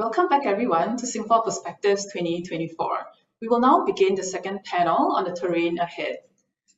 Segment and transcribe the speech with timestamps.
[0.00, 3.06] Welcome back everyone to Singapore Perspectives 2024.
[3.42, 6.20] We will now begin the second panel on the terrain ahead.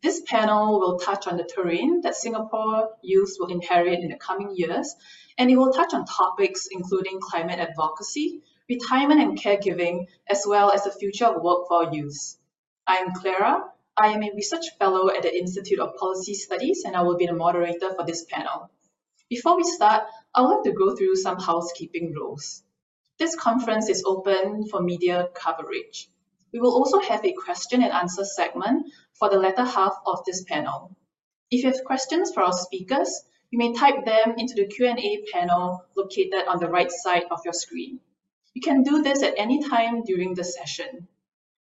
[0.03, 4.51] This panel will touch on the terrain that Singapore youth will inherit in the coming
[4.57, 4.97] years,
[5.39, 10.83] and it will touch on topics including climate advocacy, retirement and caregiving, as well as
[10.83, 12.39] the future of work for youth.
[12.89, 13.67] I am Clara.
[13.97, 17.27] I am a research fellow at the Institute of Policy Studies, and I will be
[17.27, 18.69] the moderator for this panel.
[19.31, 22.65] Before we start, I would like to go through some housekeeping rules.
[23.23, 26.09] This conference is open for media coverage.
[26.53, 30.43] We will also have a question and answer segment for the latter half of this
[30.43, 30.97] panel.
[31.49, 35.85] If you have questions for our speakers, you may type them into the Q&A panel
[35.97, 38.01] located on the right side of your screen.
[38.55, 41.07] You can do this at any time during the session.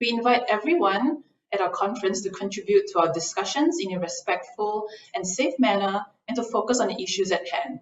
[0.02, 5.28] We invite everyone at our conference to contribute to our discussions in a respectful and
[5.28, 7.82] safe manner and to focus on the issues at hand.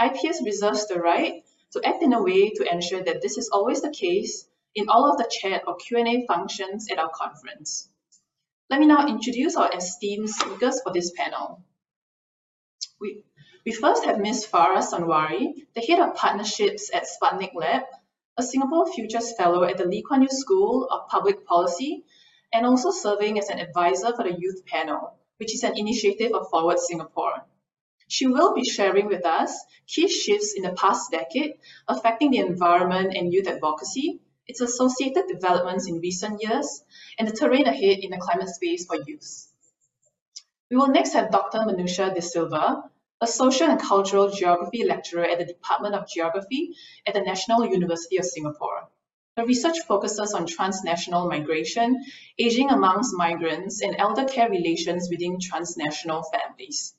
[0.00, 1.43] IPS reserves the right
[1.74, 5.10] to act in a way to ensure that this is always the case in all
[5.10, 7.88] of the chat or Q&A functions at our conference.
[8.70, 11.62] Let me now introduce our esteemed speakers for this panel.
[13.00, 13.24] We,
[13.66, 14.46] we first have Ms.
[14.46, 17.82] Farah Sanwari, the Head of Partnerships at Sputnik Lab,
[18.36, 22.04] a Singapore Futures Fellow at the Lee Kuan Yew School of Public Policy,
[22.52, 26.48] and also serving as an advisor for the Youth Panel, which is an initiative of
[26.50, 27.44] Forward Singapore.
[28.16, 31.54] She will be sharing with us key shifts in the past decade
[31.88, 36.84] affecting the environment and youth advocacy, its associated developments in recent years,
[37.18, 39.48] and the terrain ahead in the climate space for youth.
[40.70, 41.58] We will next have Dr.
[41.58, 42.88] Manusha De Silva,
[43.20, 46.76] a social and cultural geography lecturer at the Department of Geography
[47.08, 48.88] at the National University of Singapore.
[49.36, 52.04] Her research focuses on transnational migration,
[52.38, 56.93] aging amongst migrants, and elder care relations within transnational families.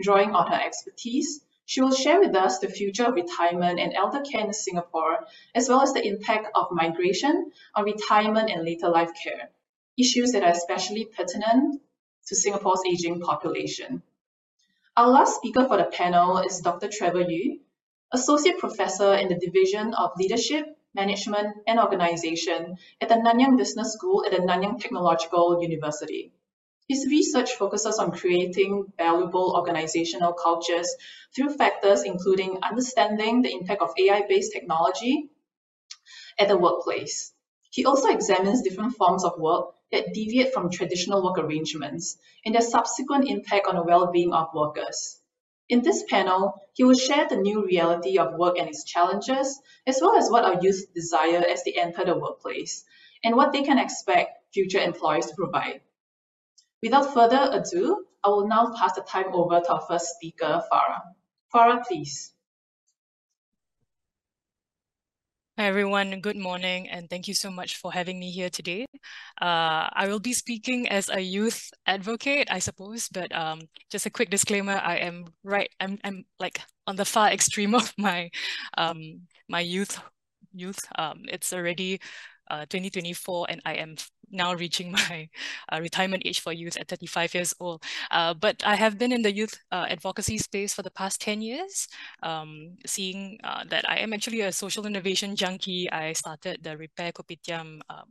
[0.00, 4.20] Drawing on her expertise, she will share with us the future of retirement and elder
[4.20, 9.12] care in Singapore, as well as the impact of migration on retirement and later life
[9.22, 9.50] care,
[9.98, 11.80] issues that are especially pertinent
[12.26, 14.02] to Singapore's aging population.
[14.96, 16.88] Our last speaker for the panel is Dr.
[16.88, 17.60] Trevor Yu,
[18.12, 24.26] Associate Professor in the Division of Leadership, Management and Organization at the Nanyang Business School
[24.26, 26.32] at the Nanyang Technological University.
[26.88, 30.94] His research focuses on creating valuable organizational cultures
[31.34, 35.30] through factors including understanding the impact of AI-based technology
[36.38, 37.32] at the workplace.
[37.70, 42.62] He also examines different forms of work that deviate from traditional work arrangements and their
[42.62, 45.20] subsequent impact on the well-being of workers.
[45.68, 50.00] In this panel, he will share the new reality of work and its challenges, as
[50.02, 52.84] well as what our youth desire as they enter the workplace,
[53.22, 55.80] and what they can expect future employers to provide.
[56.82, 61.00] Without further ado, I will now pass the time over to our first speaker, Farah.
[61.54, 62.34] Farah, please.
[65.56, 68.86] Hi everyone, good morning, and thank you so much for having me here today.
[69.40, 74.10] Uh, I will be speaking as a youth advocate, I suppose, but um, just a
[74.10, 75.70] quick disclaimer: I am right.
[75.78, 78.30] I'm I'm like on the far extreme of my
[78.76, 80.00] um, my youth
[80.52, 80.80] youth.
[80.98, 82.00] Um, it's already
[82.50, 83.96] uh, 2024 and I am
[84.32, 85.28] now reaching my
[85.72, 87.82] uh, retirement age for youth at 35 years old.
[88.10, 91.42] Uh, but I have been in the youth uh, advocacy space for the past 10
[91.42, 91.88] years,
[92.22, 95.90] um, seeing uh, that I am actually a social innovation junkie.
[95.90, 98.08] I started the Repair Kopitiam um,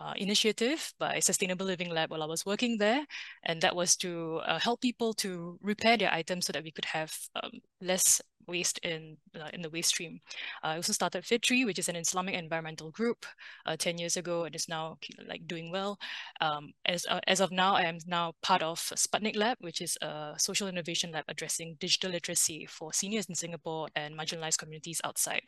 [0.00, 3.04] uh, initiative by Sustainable Living Lab while I was working there.
[3.44, 6.84] And that was to uh, help people to repair their items so that we could
[6.86, 10.20] have um, less waste in uh, in the waste stream.
[10.62, 13.26] Uh, I also started Fitri, which is an Islamic environmental group,
[13.66, 15.98] uh, 10 years ago and is now like doing well.
[16.40, 19.96] Um, as, uh, as of now, I am now part of Sputnik Lab, which is
[20.02, 25.42] a social innovation lab addressing digital literacy for seniors in Singapore and marginalized communities outside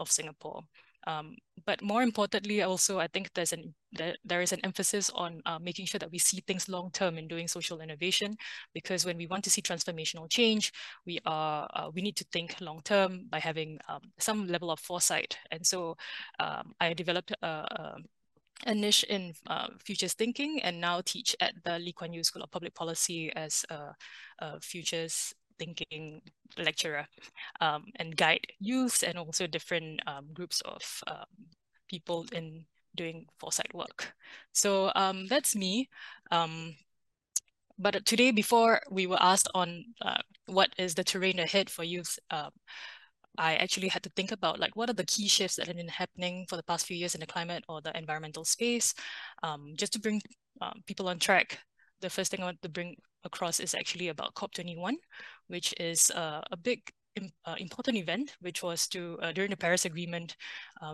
[0.00, 0.64] of Singapore.
[1.06, 5.40] Um, but more importantly, also, I think there's an there, there is an emphasis on
[5.46, 8.36] uh, making sure that we see things long term in doing social innovation,
[8.74, 10.72] because when we want to see transformational change,
[11.06, 14.80] we are uh, we need to think long term by having um, some level of
[14.80, 15.38] foresight.
[15.50, 15.96] And so,
[16.40, 17.96] um, I developed a, a
[18.66, 22.42] a niche in uh, futures thinking and now teach at the Lee Kuan Yew School
[22.42, 23.94] of Public Policy as a,
[24.38, 26.20] a futures thinking
[26.58, 27.06] lecturer
[27.60, 31.26] um, and guide youths and also different um, groups of um,
[31.88, 32.64] people in
[32.96, 34.14] doing foresight work.
[34.52, 35.88] So um, that's me.
[36.30, 36.76] Um,
[37.78, 42.18] but today, before we were asked on uh, what is the terrain ahead for youth,
[42.30, 42.50] um,
[43.36, 45.88] I actually had to think about like what are the key shifts that have been
[45.88, 48.94] happening for the past few years in the climate or the environmental space,
[49.74, 50.22] just to bring
[50.86, 51.58] people on track
[52.04, 54.92] the first thing I want to bring across is actually about COP21,
[55.48, 56.80] which is uh, a big
[57.46, 60.36] uh, important event, which was to uh, during the Paris Agreement,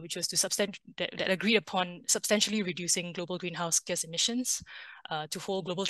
[0.00, 4.62] which was to substan that, that, agreed upon substantially reducing global greenhouse gas emissions
[5.31, 5.87] to hold global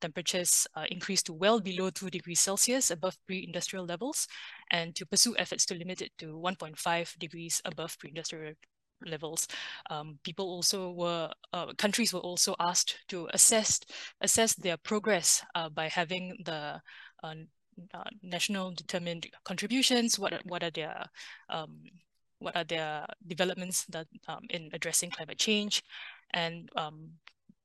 [0.00, 4.28] temperatures uh, increase to well below two degrees Celsius above pre-industrial levels,
[4.70, 8.54] and to pursue efforts to limit it to 1.5 degrees above pre-industrial
[9.06, 9.48] levels.
[9.90, 13.80] Um, people also were, uh, countries were also asked to assess
[14.20, 16.80] assess their progress uh, by having the
[17.22, 17.34] uh,
[17.94, 20.18] uh, national determined contributions.
[20.18, 21.04] What are, what are their
[21.48, 21.84] um,
[22.38, 25.82] what are their developments that um, in addressing climate change,
[26.34, 27.10] and um,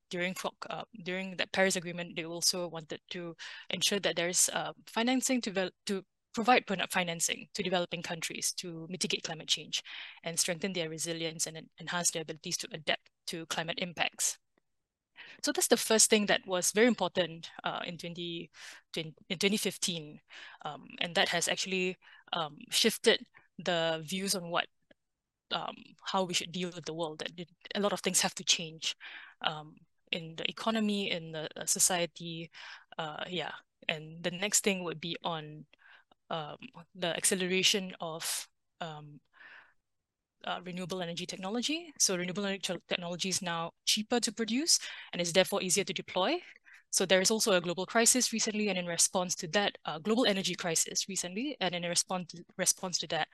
[0.10, 0.36] during
[0.70, 3.36] uh, during the Paris Agreement, they also wanted to
[3.70, 9.48] ensure that there's uh, financing to to provide financing to developing countries to mitigate climate
[9.48, 9.82] change
[10.24, 14.38] and strengthen their resilience and enhance their abilities to adapt to climate impacts.
[15.44, 18.50] So that's the first thing that was very important uh, in, 20,
[18.96, 20.20] in 2015.
[20.66, 21.98] Um, and that has actually
[22.34, 23.26] um, shifted
[23.58, 24.68] the views on what
[25.52, 27.20] um, how we should deal with the world.
[27.20, 28.96] That a lot of things have to change
[29.42, 29.76] um,
[30.12, 32.52] in the economy, in the uh, society.
[32.98, 33.52] Uh, yeah.
[33.88, 35.66] And the next thing would be on
[36.30, 36.58] um,
[36.96, 38.48] the acceleration of
[38.82, 39.20] um,
[40.48, 41.94] uh, renewable energy technology.
[42.00, 44.80] So renewable energy technology is now cheaper to produce
[45.12, 46.40] and is therefore easier to deploy.
[46.90, 50.26] So there is also a global crisis recently, and in response to that, uh, global
[50.26, 53.28] energy crisis recently, and in response to, response to that,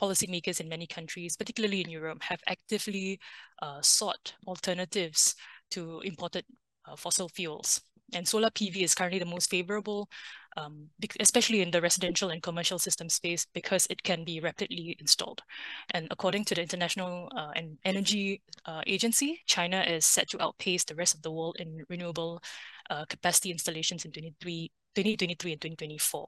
[0.00, 3.20] policymakers in many countries, particularly in Europe, have actively
[3.62, 5.36] uh, sought alternatives
[5.70, 6.44] to imported
[6.84, 7.80] uh, fossil fuels.
[8.12, 10.08] And solar PV is currently the most favorable
[10.56, 10.88] um,
[11.20, 15.42] especially in the residential and commercial system space, because it can be rapidly installed.
[15.90, 17.52] And according to the International uh,
[17.84, 22.42] Energy uh, Agency, China is set to outpace the rest of the world in renewable
[22.90, 26.26] uh, capacity installations in 2023 and 2024.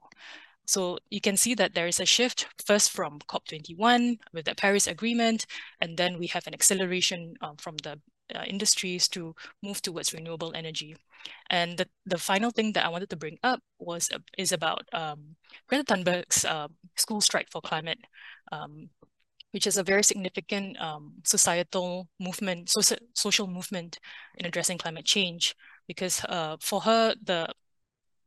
[0.65, 4.85] So you can see that there is a shift first from COP21 with the Paris
[4.85, 5.47] Agreement,
[5.81, 7.99] and then we have an acceleration um, from the
[8.35, 9.33] uh, industries to
[9.63, 10.95] move towards renewable energy.
[11.49, 15.35] And the, the final thing that I wanted to bring up was is about um,
[15.67, 17.99] Greta Thunberg's uh, school strike for climate,
[18.51, 18.89] um,
[19.51, 22.81] which is a very significant um, societal movement, so
[23.13, 23.99] social movement
[24.37, 25.55] in addressing climate change.
[25.87, 27.47] Because uh, for her, the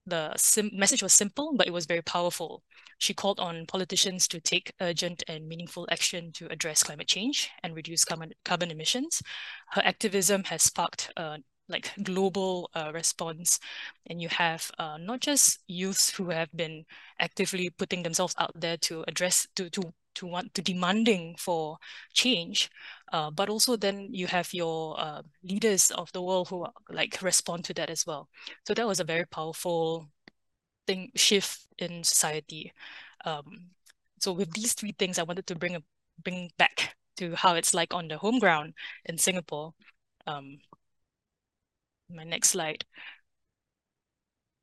[0.06, 0.36] the
[0.72, 2.62] message was simple, but it was very powerful.
[2.98, 7.74] She called on politicians to take urgent and meaningful action to address climate change and
[7.74, 9.22] reduce carbon, carbon emissions.
[9.70, 11.38] Her activism has sparked uh,
[11.68, 13.58] like global uh, response
[14.06, 16.84] and you have uh, not just youths who have been
[17.18, 21.78] actively putting themselves out there to address to to to want to demanding for
[22.12, 22.70] change
[23.12, 27.64] uh, but also then you have your uh, leaders of the world who like respond
[27.64, 28.28] to that as well.
[28.66, 30.08] So that was a very powerful
[30.86, 32.72] thing shift in society.
[33.24, 33.70] Um,
[34.20, 35.82] so with these three things, I wanted to bring a,
[36.22, 38.74] bring back to how it's like on the home ground
[39.04, 39.74] in Singapore.
[40.26, 40.58] Um,
[42.14, 42.84] my next slide.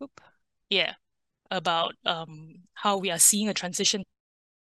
[0.02, 0.22] Oop.
[0.70, 0.94] Yeah,
[1.52, 4.04] about um, how we are seeing a transition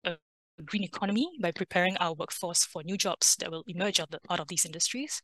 [0.06, 0.18] a
[0.64, 4.40] green economy by preparing our workforce for new jobs that will emerge out, the, out
[4.40, 5.22] of these industries.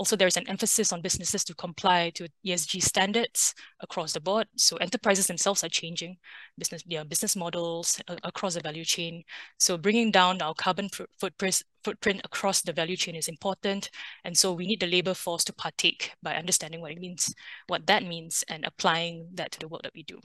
[0.00, 4.46] Also, there's an emphasis on businesses to comply to ESG standards across the board.
[4.56, 6.16] So enterprises themselves are changing
[6.56, 9.24] business, their business models across the value chain.
[9.58, 10.88] So bringing down our carbon
[11.18, 13.90] footprint, footprint across the value chain is important.
[14.24, 17.34] And so we need the labor force to partake by understanding what it means,
[17.66, 20.18] what that means, and applying that to the work that we do.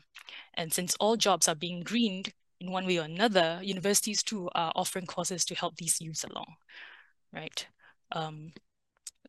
[0.53, 4.71] And since all jobs are being greened, in one way or another, universities too are
[4.73, 6.55] offering courses to help these youths along,
[7.33, 7.67] right?
[8.13, 8.53] Um,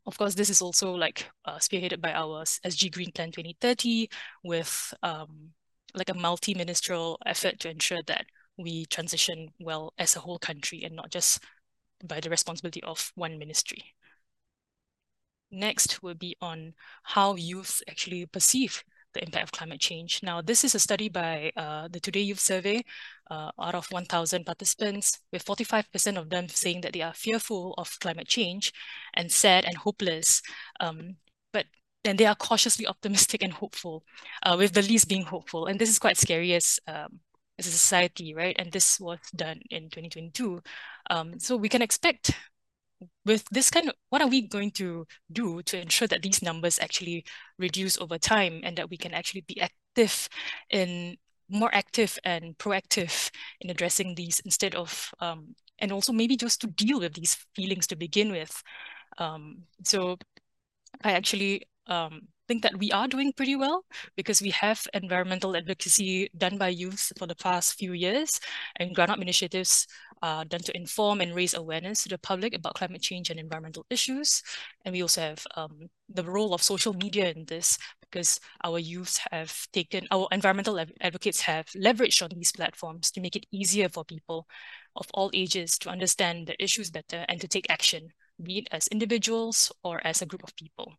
[0.07, 4.09] of course, this is also like uh, spearheaded by our SG Green Plan 2030
[4.45, 5.51] with um,
[5.95, 10.95] like a multi-ministerial effort to ensure that we transition well as a whole country and
[10.95, 11.43] not just
[12.05, 13.95] by the responsibility of one ministry.
[15.51, 18.85] Next will be on how youth actually perceive
[19.17, 20.21] the impact of climate change.
[20.23, 22.85] Now, this is a study by uh, the Today Youth Survey
[23.31, 27.99] uh, out of 1,000 participants, with 45% of them saying that they are fearful of
[28.01, 28.73] climate change
[29.15, 30.43] and sad and hopeless.
[30.81, 31.17] Um,
[31.53, 31.67] but
[32.05, 34.05] then they are cautiously optimistic and hopeful,
[34.43, 35.67] uh, with the least being hopeful.
[35.67, 37.21] And this is quite scary as um,
[37.59, 38.55] as a society, right?
[38.59, 40.63] And this was done in 2022.
[41.09, 42.33] Um, so we can expect
[43.25, 46.79] with this kind of what are we going to do to ensure that these numbers
[46.79, 47.25] actually
[47.59, 50.29] reduce over time and that we can actually be active
[50.71, 51.17] in
[51.49, 56.67] more active and proactive in addressing these instead of um, and also maybe just to
[56.67, 58.63] deal with these feelings to begin with.
[59.19, 60.17] Um, so
[61.05, 63.85] i actually um, think that we are doing pretty well
[64.17, 68.41] because we have environmental advocacy done by youth for the past few years
[68.77, 69.87] and ground-up initiatives
[70.23, 73.85] uh, done to inform and raise awareness to the public about climate change and environmental
[73.91, 74.43] issues.
[74.85, 79.19] And we also have um, the role of social media in this because our youth
[79.31, 84.05] have taken, our environmental advocates have leveraged on these platforms to make it easier for
[84.05, 84.47] people
[84.95, 88.09] of all ages to understand the issues better and to take action,
[88.43, 90.95] be it as individuals or as a group of people.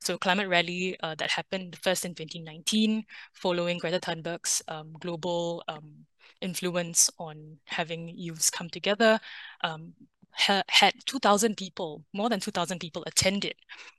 [0.00, 3.04] So climate rally uh, that happened first in 2019,
[3.34, 6.06] following Greta Thunberg's um, global um,
[6.40, 9.20] influence on having youths come together,
[9.62, 9.92] um,
[10.32, 13.54] ha had 2,000 people, more than 2,000 people attended.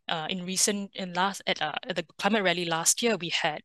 [0.10, 3.62] Uh, in recent, in last, at, uh, at the climate rally last year, we had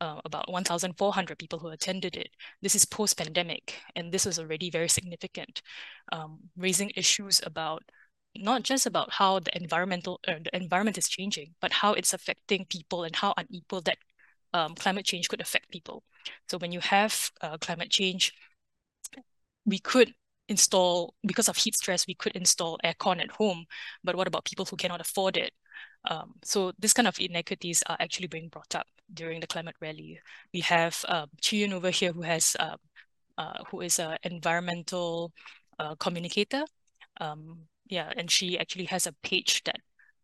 [0.00, 2.28] uh, about 1,400 people who attended it.
[2.62, 5.62] This is post-pandemic, and this was already very significant,
[6.12, 7.82] um, raising issues about
[8.38, 12.66] not just about how the environmental uh, the environment is changing, but how it's affecting
[12.66, 13.98] people and how unequal that
[14.54, 16.02] um, climate change could affect people.
[16.48, 18.32] So when you have uh, climate change,
[19.66, 20.14] we could
[20.48, 23.66] install because of heat stress, we could install aircon at home.
[24.04, 25.52] But what about people who cannot afford it?
[26.08, 30.20] Um, so this kind of inequities are actually being brought up during the climate rally.
[30.54, 32.76] We have um, Chiyun over here who has uh,
[33.36, 35.32] uh, who is an environmental
[35.78, 36.64] uh, communicator.
[37.20, 39.80] Um, yeah, and she actually has a page that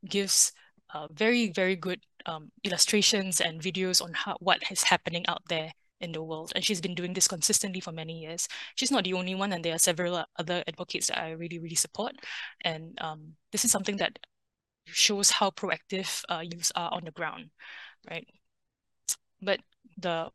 [0.08, 0.52] gives
[0.92, 5.72] uh, very, very good um, illustrations and videos on how what is happening out there
[6.00, 6.52] in the world.
[6.54, 8.48] And she's been doing this consistently for many years.
[8.76, 11.74] She's not the only one, and there are several other advocates that I really, really
[11.74, 12.12] support.
[12.62, 14.18] And um, this is something that
[14.86, 17.50] shows how proactive uh, youths are on the ground,
[18.10, 18.26] right?
[19.40, 19.60] But
[19.98, 20.28] the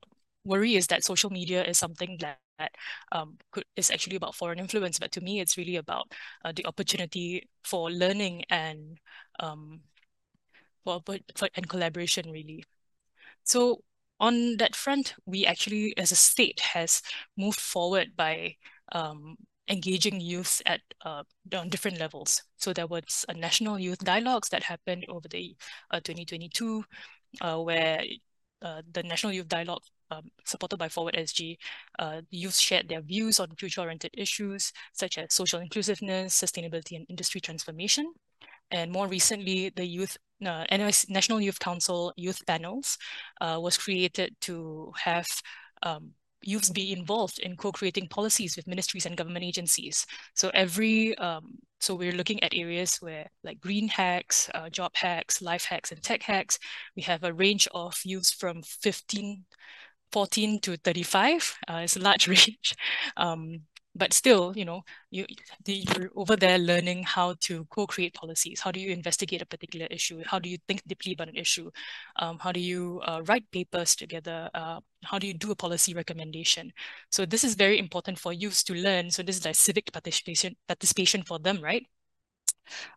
[0.43, 2.39] worry is that social media is something that that
[3.11, 4.99] um, could, is actually about foreign influence.
[4.99, 6.11] But to me, it's really about
[6.43, 8.97] uh, the opportunity for learning and
[9.39, 9.81] um,
[10.83, 11.01] for,
[11.35, 12.63] for and collaboration, really.
[13.43, 13.83] So
[14.19, 17.01] on that front, we actually, as a state, has
[17.37, 18.55] moved forward by
[18.91, 19.37] um,
[19.69, 21.23] engaging youth at uh,
[21.55, 22.41] on different levels.
[22.57, 25.55] So there was a national youth dialogues that happened over the
[25.91, 26.83] uh, 2022,
[27.41, 28.03] uh, where
[28.61, 31.57] uh, the National Youth Dialogue um, supported by Forward SG,
[31.99, 37.41] uh, youth shared their views on future-oriented issues such as social inclusiveness, sustainability, and industry
[37.41, 38.13] transformation.
[38.71, 40.65] And more recently, the youth uh,
[41.09, 42.97] National Youth Council youth panels
[43.41, 45.27] uh, was created to have
[45.83, 46.11] um,
[46.41, 50.05] youths be involved in co-creating policies with ministries and government agencies.
[50.35, 55.41] So every, um, so we're looking at areas where like green hacks, uh, job hacks,
[55.41, 56.57] life hacks, and tech hacks.
[56.95, 59.45] We have a range of youths from 15,
[60.11, 61.57] 14 to 35.
[61.67, 62.75] Uh, it's a large range.
[63.17, 63.61] Um,
[63.95, 65.25] but still, you know, you
[65.65, 68.61] you're over there learning how to co-create policies.
[68.61, 70.21] How do you investigate a particular issue?
[70.25, 71.69] How do you think deeply about an issue?
[72.17, 74.49] Um, how do you uh, write papers together?
[74.53, 76.71] Uh, how do you do a policy recommendation?
[77.11, 79.09] So this is very important for youth to learn.
[79.11, 81.85] So this is like civic participation participation for them, right?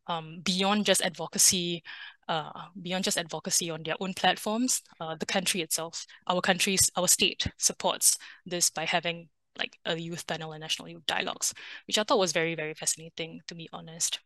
[0.06, 1.82] Um, beyond just advocacy,
[2.28, 2.50] uh,
[2.80, 7.46] beyond just advocacy on their own platforms, uh, the country itself, our countries, our state
[7.58, 11.52] supports this by having like a youth panel and national youth dialogues,
[11.86, 14.20] which I thought was very, very fascinating, to be honest.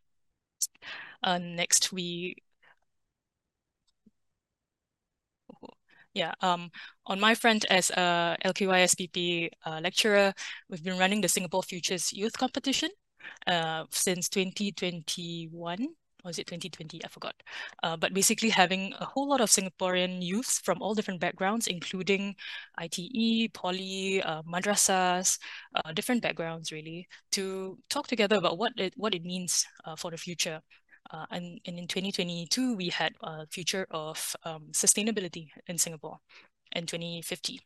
[1.23, 2.35] Uh, next, we
[6.13, 6.71] yeah, um,
[7.05, 10.33] on my front as a LKY uh, lecturer,
[10.69, 12.89] we've been running the Singapore Futures Youth Competition
[13.47, 15.87] uh, since 2021
[16.27, 17.03] was it 2020?
[17.03, 17.35] I forgot.
[17.83, 22.35] Uh, but basically having a whole lot of Singaporean youths from all different backgrounds, including
[22.77, 25.39] ITE, poly, uh, madrasas,
[25.75, 30.11] uh, different backgrounds really, to talk together about what it, what it means uh, for
[30.11, 30.61] the future.
[31.11, 36.19] Uh, and, and in 2022, we had a future of um, sustainability in Singapore
[36.73, 37.61] in 2050.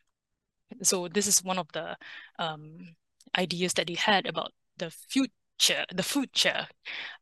[0.83, 1.97] So this is one of the
[2.37, 2.95] um,
[3.37, 5.33] ideas that they had about the future,
[5.93, 6.67] the future.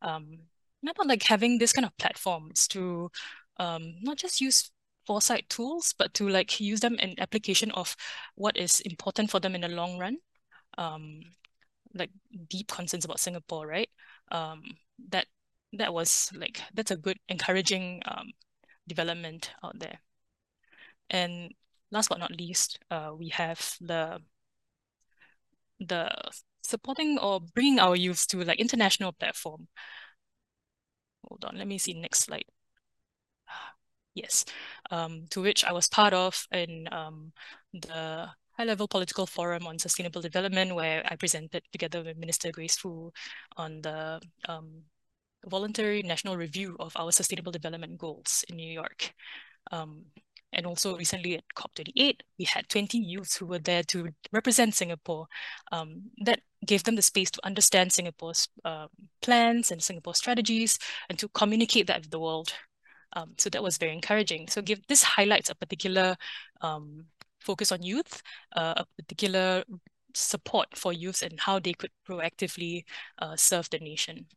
[0.01, 0.39] Um,
[0.88, 3.12] about like having this kind of platforms to
[3.58, 4.72] um, not just use
[5.05, 7.96] foresight tools, but to like use them in application of
[8.36, 10.17] what is important for them in the long run.
[10.77, 11.22] Um,
[11.93, 12.12] like
[12.48, 13.89] deep concerns about Singapore, right?
[14.31, 14.63] Um,
[15.10, 15.25] that
[15.74, 18.31] that was like that's a good encouraging um,
[18.88, 20.00] development out there.
[21.10, 21.53] And
[21.91, 24.22] last but not least, uh, we have the
[25.79, 26.12] the
[26.63, 29.68] supporting or bringing our youth to like international platform
[31.30, 32.46] hold on, let me see next slide.
[34.16, 34.44] Yes,
[34.92, 37.32] um, to which I was part of in um,
[37.72, 43.13] the high-level political forum on sustainable development, where I presented together with Minister Grace Fu
[43.56, 44.84] on the um,
[45.46, 49.13] voluntary national review of our sustainable development goals in New York.
[49.72, 50.06] Um,
[50.51, 55.28] and also recently at COP28, we had 20 youths who were there to represent Singapore.
[55.72, 58.88] Um, that gave them the space to understand Singapore's uh,
[59.22, 60.78] plans and Singapore strategies
[61.10, 62.54] and to communicate that with the world.
[63.13, 64.48] Um, so that was very encouraging.
[64.50, 66.16] So give this highlights a particular
[66.62, 67.06] um,
[67.39, 68.22] focus on youth,
[68.56, 69.63] uh, a particular
[70.13, 72.84] support for youth and how they could proactively
[73.20, 74.28] uh, serve the nation.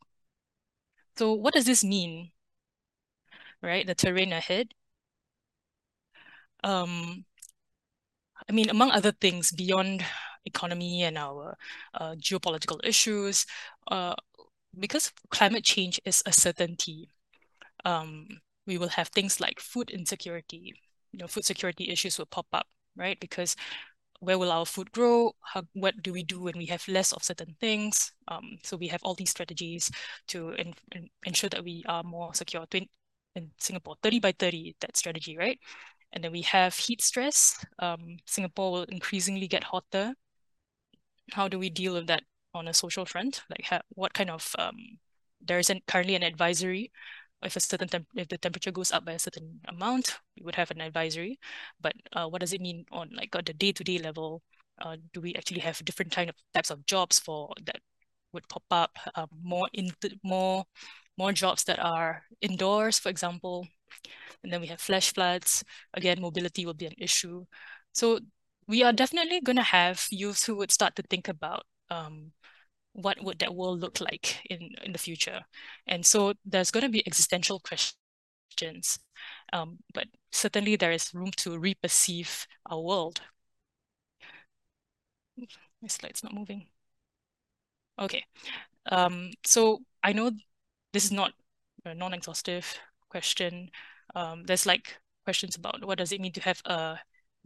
[1.17, 2.31] So what does this mean?
[3.63, 4.75] Right, the terrain ahead.
[6.65, 7.25] Um,
[8.49, 10.05] I mean, among other things, beyond
[10.47, 11.57] economy and our
[11.95, 13.47] uh, geopolitical issues,
[13.91, 14.15] uh,
[14.79, 17.09] because climate change is a certainty,
[17.85, 18.29] um,
[18.67, 20.75] we will have things like food insecurity.
[21.13, 23.19] You know, food security issues will pop up, right?
[23.21, 23.57] Because
[24.21, 25.33] where will our food grow?
[25.43, 28.13] How, what do we do when we have less of certain things?
[28.29, 29.91] Um, so we have all these strategies
[30.29, 32.65] to in, in, ensure that we are more secure.
[32.73, 35.59] in Singapore, 30 by 30, that strategy, right?
[36.13, 37.65] And then we have heat stress.
[37.79, 40.15] Um, Singapore will increasingly get hotter.
[41.33, 42.25] How do we deal with that
[42.55, 43.43] on a social front?
[43.49, 44.77] Like what kind of, um,
[45.41, 46.91] there is an, currently an advisory
[47.43, 50.55] if a certain temp if the temperature goes up by a certain amount, we would
[50.55, 51.39] have an advisory.
[51.81, 54.43] But uh, what does it mean on like at the day-to-day -day level?
[54.79, 57.81] Uh, do we actually have different kind of types of jobs for that
[58.33, 58.93] would pop up?
[59.15, 59.91] Uh, more in
[60.23, 60.65] more
[61.19, 63.67] more jobs that are indoors, for example.
[64.43, 65.65] And then we have flash floods.
[65.95, 67.47] Again, mobility will be an issue.
[67.93, 68.21] So
[68.67, 72.33] we are definitely going to have youth who would start to think about um,
[72.93, 75.41] what would that world look like in, in the future?
[75.87, 78.99] And so there's going to be existential questions,
[79.53, 83.21] um, but certainly there is room to reperceive our world.
[85.83, 86.69] My slide's not moving.
[87.99, 88.25] Okay,
[88.91, 90.31] um, so I know
[90.93, 91.33] this is not
[91.85, 92.79] a non-exhaustive
[93.09, 93.71] question.
[94.15, 96.99] Um, there's like questions about what does it mean to have a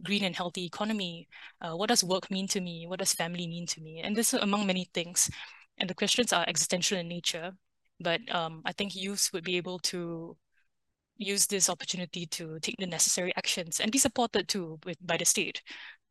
[0.03, 1.27] green and healthy economy?
[1.61, 2.85] Uh, what does work mean to me?
[2.87, 4.01] What does family mean to me?
[4.01, 5.29] And this is among many things.
[5.77, 7.51] And the questions are existential in nature,
[7.99, 10.35] but um, I think youth would be able to
[11.17, 15.25] use this opportunity to take the necessary actions and be supported too with, by the
[15.25, 15.61] state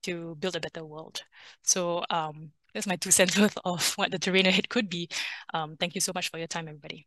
[0.02, 1.22] to build a better world.
[1.62, 5.08] So um, that's my two cents worth of what the terrain ahead could be.
[5.54, 7.06] Um, thank you so much for your time, everybody.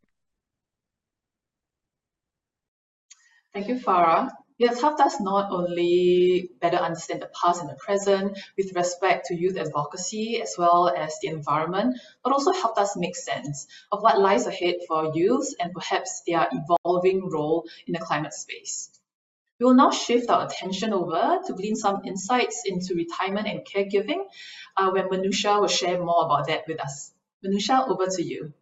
[3.59, 4.31] Thank you, Farah.
[4.61, 9.35] Has helped us not only better understand the past and the present with respect to
[9.35, 14.17] youth advocacy as well as the environment, but also helped us make sense of what
[14.17, 18.97] lies ahead for youth and perhaps their evolving role in the climate space.
[19.59, 24.23] We will now shift our attention over to glean some insights into retirement and caregiving,
[24.77, 27.11] uh, where Manusha will share more about that with us.
[27.43, 28.53] Manusha, over to you.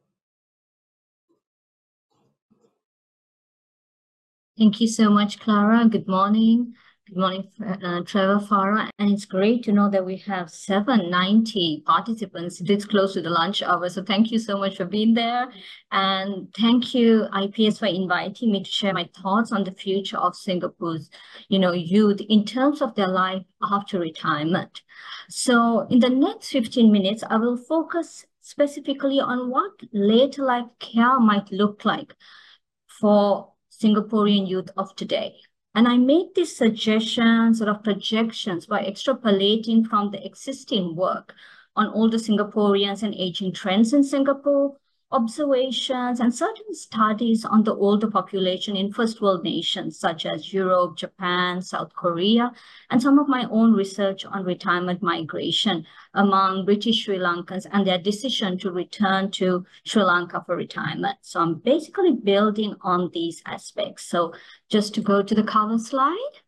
[4.58, 5.88] Thank you so much, Clara.
[5.88, 6.74] Good morning.
[7.08, 8.90] Good morning, uh, Trevor Farah.
[8.98, 13.62] And it's great to know that we have 790 participants this close to the lunch
[13.62, 13.88] hour.
[13.88, 15.48] So thank you so much for being there.
[15.92, 20.36] And thank you, IPS, for inviting me to share my thoughts on the future of
[20.36, 21.12] Singapore's
[21.50, 24.82] you know, youth in terms of their life after retirement.
[25.30, 31.20] So in the next 15 minutes, I will focus specifically on what later life care
[31.20, 32.16] might look like
[32.88, 35.36] for Singaporean youth of today.
[35.76, 41.36] And I made these suggestions or projections by extrapolating from the existing work
[41.76, 44.76] on older Singaporeans and aging trends in Singapore,
[45.12, 50.98] observations and certain studies on the older population in first world nations such as Europe,
[50.98, 52.52] Japan, South Korea,
[52.90, 57.98] and some of my own research on retirement migration among British Sri Lankans and their
[57.98, 61.18] decision to return to Sri Lanka for retirement.
[61.22, 64.04] So I'm basically building on these aspects.
[64.04, 64.34] So
[64.70, 66.42] just to go to the cover slide.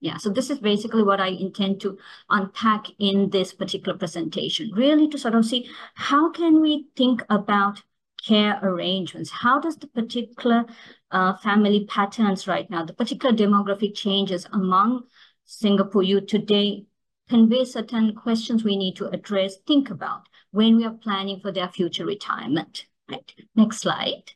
[0.00, 1.98] Yeah, so this is basically what I intend to
[2.30, 7.82] unpack in this particular presentation, really to sort of see how can we think about
[8.24, 9.30] care arrangements?
[9.30, 10.66] How does the particular
[11.10, 15.04] uh, family patterns right now, the particular demographic changes among
[15.44, 16.84] Singapore youth today
[17.28, 21.68] convey certain questions we need to address, think about when we are planning for their
[21.68, 22.86] future retirement.
[23.08, 23.32] Right.
[23.54, 24.32] Next slide.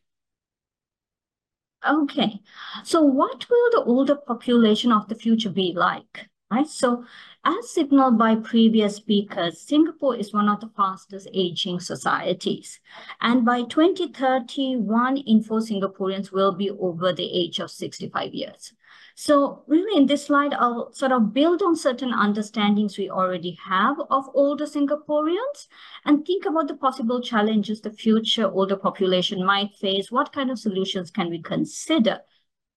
[1.89, 2.41] Okay,
[2.85, 6.29] so what will the older population of the future be like?
[6.49, 7.05] Right, so
[7.45, 12.79] as signaled by previous speakers, Singapore is one of the fastest aging societies.
[13.21, 18.75] And by 2030, one in four Singaporeans will be over the age of 65 years.
[19.15, 23.97] So really in this slide, I'll sort of build on certain understandings we already have
[24.11, 25.69] of older Singaporeans
[26.05, 30.11] and think about the possible challenges the future older population might face.
[30.11, 32.21] What kind of solutions can we consider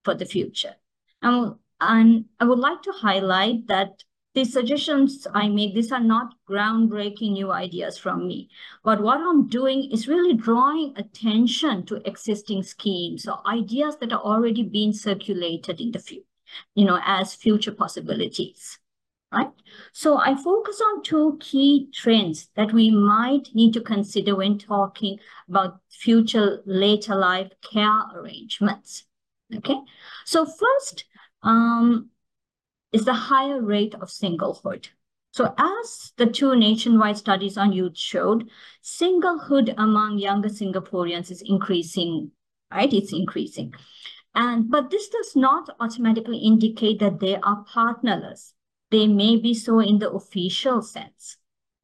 [0.04, 0.76] for the future?
[1.22, 4.04] Um, and I would like to highlight that
[4.36, 8.50] these suggestions I make, these are not groundbreaking new ideas from me.
[8.84, 14.22] But what I'm doing is really drawing attention to existing schemes or ideas that are
[14.22, 16.26] already being circulated in the future,
[16.76, 18.78] you know, as future possibilities,
[19.32, 19.52] right?
[19.94, 25.18] So I focus on two key trends that we might need to consider when talking
[25.48, 29.06] about future later life care arrangements,
[29.56, 29.80] okay?
[30.26, 31.06] So first,
[31.42, 32.10] um,
[32.96, 34.88] is the higher rate of singlehood.
[35.32, 38.50] So as the two nationwide studies on youth showed,
[38.82, 42.32] singlehood among younger Singaporeans is increasing,
[42.72, 42.94] right?
[42.94, 43.74] It's increasing.
[44.34, 48.54] And but this does not automatically indicate that they are partnerless.
[48.92, 51.36] They may be so in the official sense,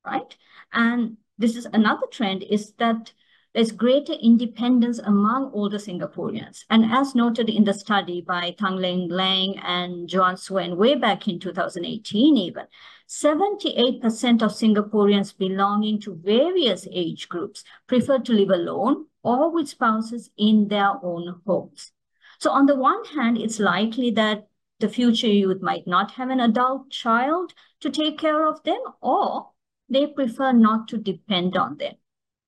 [0.05, 0.33] right?
[0.71, 3.11] And this is another trend is that
[3.53, 6.63] there's greater independence among older Singaporeans.
[6.69, 11.27] And as noted in the study by Thang Leng Leng and Joan Swen way back
[11.27, 12.65] in 2018 even,
[13.09, 20.29] 78% of Singaporeans belonging to various age groups prefer to live alone or with spouses
[20.37, 21.91] in their own homes.
[22.39, 24.47] So on the one hand, it's likely that
[24.79, 29.49] the future youth might not have an adult child to take care of them or
[29.89, 31.95] they prefer not to depend on them.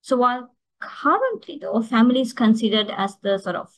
[0.01, 0.52] So while
[0.83, 3.69] currently, though, family is considered as the sort of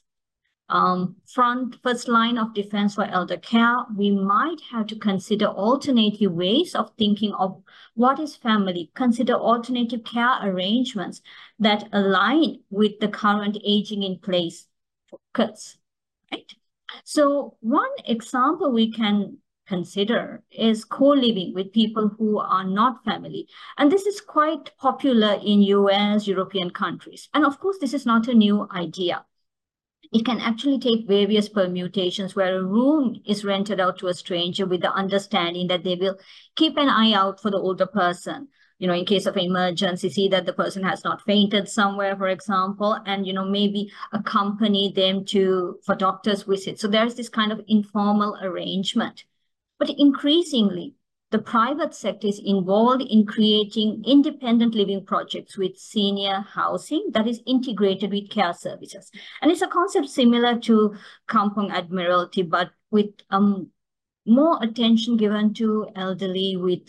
[0.67, 6.31] um, front first line of defense for elder care, we might have to consider alternative
[6.31, 7.61] ways of thinking of
[7.93, 11.21] what is family, consider alternative care arrangements
[11.59, 14.67] that align with the current aging in place
[15.07, 15.77] focus,
[16.31, 16.51] right?
[17.03, 19.37] So one example we can
[19.67, 23.47] consider is co-living with people who are not family.
[23.77, 27.29] And this is quite popular in US, European countries.
[27.33, 29.25] And of course, this is not a new idea.
[30.11, 34.65] It can actually take various permutations where a room is rented out to a stranger
[34.65, 36.17] with the understanding that they will
[36.55, 38.47] keep an eye out for the older person.
[38.77, 42.27] You know, in case of emergency, see that the person has not fainted somewhere, for
[42.27, 46.79] example, and, you know, maybe accompany them to for doctor's visit.
[46.79, 49.23] So there's this kind of informal arrangement.
[49.79, 50.95] But increasingly,
[51.31, 57.41] the private sector is involved in creating independent living projects with senior housing that is
[57.45, 59.11] integrated with care services.
[59.41, 60.95] And it's a concept similar to
[61.27, 63.71] Kampong Admiralty, but with um,
[64.25, 66.81] more attention given to elderly with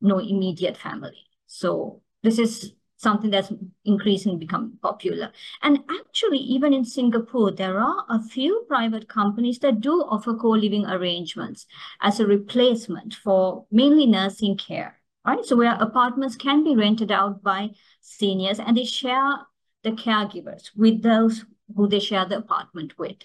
[0.00, 1.26] no immediate family.
[1.46, 2.72] So this is
[3.02, 3.52] something that's
[3.84, 5.32] increasingly become popular.
[5.62, 10.86] And actually, even in Singapore, there are a few private companies that do offer co-living
[10.86, 11.66] arrangements
[12.00, 15.44] as a replacement for mainly nursing care, right?
[15.44, 19.46] So where apartments can be rented out by seniors and they share
[19.82, 23.16] the caregivers with those who they share the apartment with.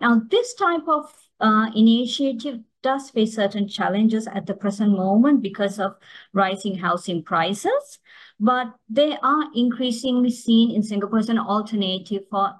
[0.00, 5.80] Now, this type of uh, initiative does face certain challenges at the present moment because
[5.80, 5.96] of
[6.32, 7.98] rising housing prices
[8.38, 12.54] but they are increasingly seen in Singapore as an alternative for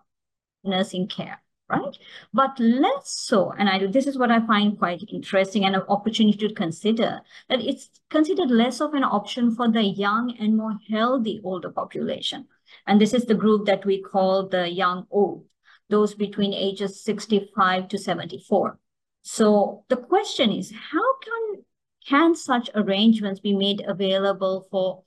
[0.65, 1.97] nursing care, right?
[2.33, 5.83] But less so, and I do this is what I find quite interesting and an
[5.89, 10.79] opportunity to consider, that it's considered less of an option for the young and more
[10.89, 12.47] healthy older population.
[12.87, 15.45] And this is the group that we call the young old,
[15.89, 18.79] those between ages 65 to 74.
[19.23, 21.65] So the question is, how can,
[22.07, 25.03] can such arrangements be made available for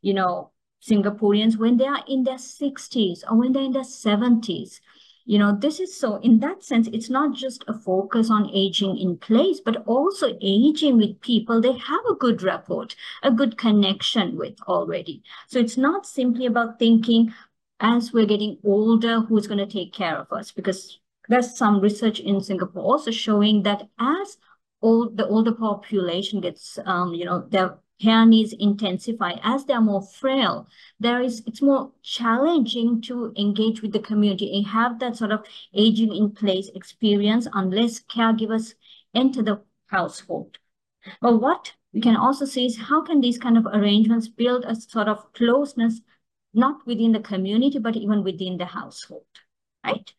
[0.00, 4.80] you know, Singaporeans when they are in their 60s or when they're in their 70s.
[5.24, 8.96] You know, this is so, in that sense, it's not just a focus on aging
[8.96, 12.86] in place, but also aging with people they have a good rapport,
[13.22, 15.22] a good connection with already.
[15.48, 17.34] So it's not simply about thinking
[17.80, 20.50] as we're getting older, who's going to take care of us?
[20.50, 24.38] Because there's some research in Singapore also showing that as
[24.82, 30.02] old, the older population gets, um, you know, their hair needs intensify as they're more
[30.02, 30.68] frail.
[31.00, 35.44] There is it's more challenging to engage with the community and have that sort of
[35.74, 38.74] aging in place experience unless caregivers
[39.14, 40.58] enter the household.
[41.20, 44.74] But what we can also see is how can these kind of arrangements build a
[44.74, 46.00] sort of closeness
[46.54, 49.24] not within the community but even within the household
[49.84, 50.12] right?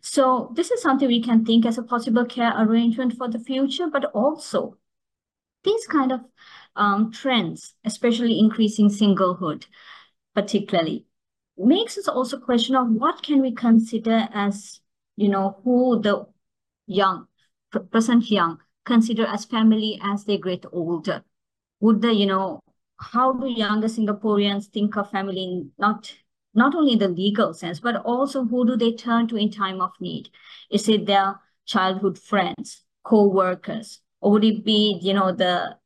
[0.00, 3.88] So this is something we can think as a possible care arrangement for the future
[3.88, 4.78] but also
[5.62, 6.20] these kind of
[6.76, 9.66] um, trends, especially increasing singlehood,
[10.34, 11.06] particularly,
[11.56, 14.80] makes us also question of what can we consider as,
[15.16, 16.26] you know, who the
[16.86, 17.26] young,
[17.90, 21.24] present young, consider as family as they get older.
[21.80, 22.60] Would the, you know,
[22.98, 26.12] how do younger Singaporeans think of family not
[26.56, 29.80] not only in the legal sense, but also who do they turn to in time
[29.80, 30.28] of need?
[30.70, 34.00] Is it their childhood friends, co-workers?
[34.20, 35.76] Or would it be, you know, the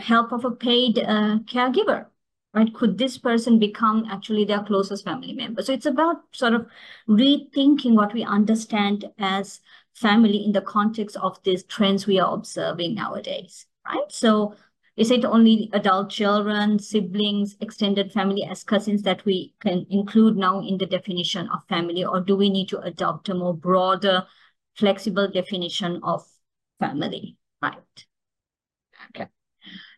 [0.00, 2.06] help of a paid uh, caregiver?
[2.52, 2.74] Right?
[2.74, 5.62] Could this person become actually their closest family member?
[5.62, 6.66] So it's about sort of
[7.08, 9.60] rethinking what we understand as
[9.94, 14.10] family in the context of these trends we are observing nowadays, right?
[14.10, 14.56] So
[14.96, 20.60] is it only adult children, siblings, extended family as cousins that we can include now
[20.60, 24.26] in the definition of family, or do we need to adopt a more broader,
[24.76, 26.26] flexible definition of
[26.80, 28.06] family, right?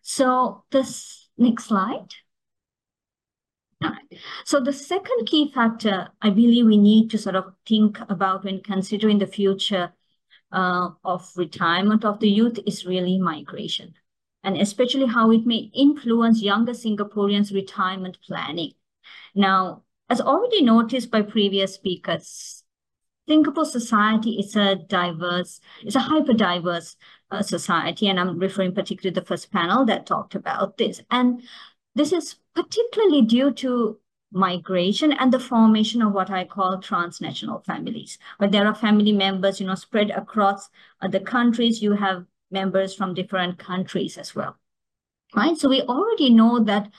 [0.02, 2.08] So this next slide.
[4.44, 8.60] So the second key factor I believe we need to sort of think about when
[8.60, 9.92] considering the future
[10.52, 13.94] uh, of retirement of the youth is really migration,
[14.44, 18.72] and especially how it may influence younger Singaporeans' retirement planning.
[19.34, 22.61] Now, as already noticed by previous speakers,
[23.28, 26.96] Singapore society is a diverse, it's a hyper diverse
[27.30, 31.00] uh, society, and I'm referring particularly to the first panel that talked about this.
[31.10, 31.42] And
[31.94, 33.98] this is particularly due to
[34.32, 39.60] migration and the formation of what I call transnational families, where there are family members,
[39.60, 40.68] you know, spread across
[41.06, 41.82] the countries.
[41.82, 44.58] You have members from different countries as well,
[45.36, 45.56] right?
[45.56, 46.90] So we already know that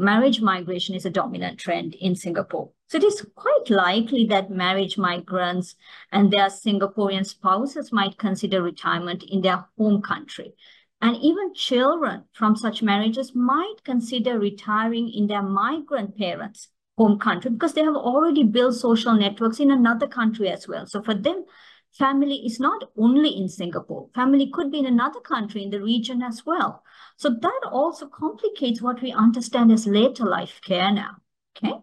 [0.00, 2.70] marriage migration is a dominant trend in Singapore.
[2.88, 5.76] So it is quite likely that marriage migrants
[6.10, 10.54] and their Singaporean spouses might consider retirement in their home country.
[11.00, 17.50] And even children from such marriages might consider retiring in their migrant parents' home country
[17.50, 20.86] because they have already built social networks in another country as well.
[20.86, 21.44] So for them,
[21.92, 24.08] family is not only in Singapore.
[24.14, 26.82] Family could be in another country in the region as well.
[27.16, 31.16] So that also complicates what we understand as later life care now.
[31.56, 31.74] Okay.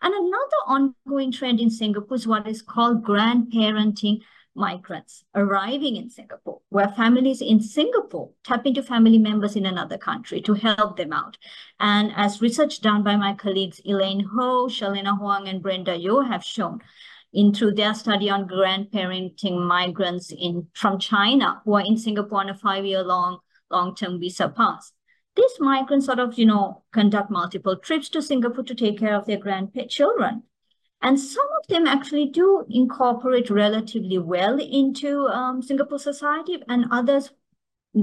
[0.00, 4.20] And another ongoing trend in Singapore is what is called grandparenting
[4.54, 10.40] migrants arriving in Singapore, where families in Singapore tap into family members in another country
[10.42, 11.38] to help them out.
[11.80, 16.44] And as research done by my colleagues Elaine Ho, Shirlena Huang, and Brenda Yeoh have
[16.44, 16.80] shown,
[17.32, 22.50] in through their study on grandparenting migrants in from China who are in Singapore on
[22.50, 23.38] a five-year long
[23.70, 24.92] long-term visa pass.
[25.36, 29.26] These migrants sort of, you know, conduct multiple trips to Singapore to take care of
[29.26, 30.42] their grandchildren.
[31.00, 37.30] And some of them actually do incorporate relatively well into um, Singapore society and others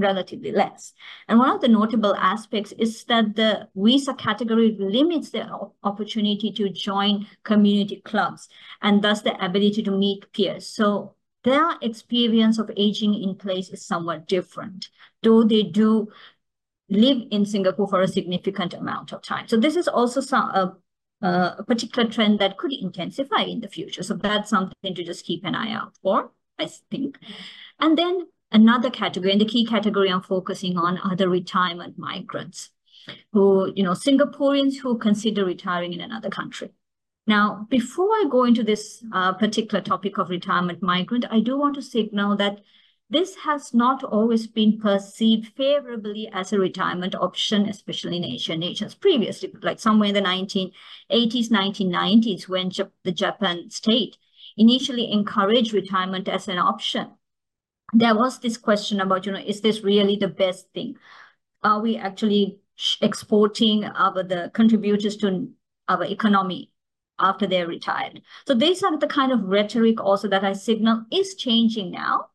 [0.00, 0.92] relatively less.
[1.28, 5.48] And one of the notable aspects is that the visa category limits the
[5.82, 8.48] opportunity to join community clubs
[8.82, 10.68] and thus the ability to meet peers.
[10.68, 14.88] So their experience of aging in place is somewhat different,
[15.22, 16.08] though they do
[16.88, 19.48] live in Singapore for a significant amount of time.
[19.48, 20.76] So this is also some, a
[21.22, 24.02] uh, a particular trend that could intensify in the future.
[24.02, 27.18] So that's something to just keep an eye out for, I think.
[27.80, 32.70] And then another category, and the key category I'm focusing on are the retirement migrants
[33.32, 36.70] who, you know, Singaporeans who consider retiring in another country.
[37.26, 41.74] Now, before I go into this uh, particular topic of retirement migrant, I do want
[41.74, 42.60] to signal that
[43.08, 48.94] this has not always been perceived favorably as a retirement option, especially in Asian nations
[48.94, 52.70] previously, like somewhere in the 1980s, 1990s, when
[53.04, 54.16] the Japan state
[54.56, 57.10] initially encouraged retirement as an option.
[57.92, 60.96] There was this question about, you know, is this really the best thing?
[61.62, 62.58] Are we actually
[63.00, 65.48] exporting our the contributors to
[65.88, 66.72] our economy
[67.18, 68.22] after they're retired?
[68.46, 72.30] So these are the kind of rhetoric also that I signal is changing now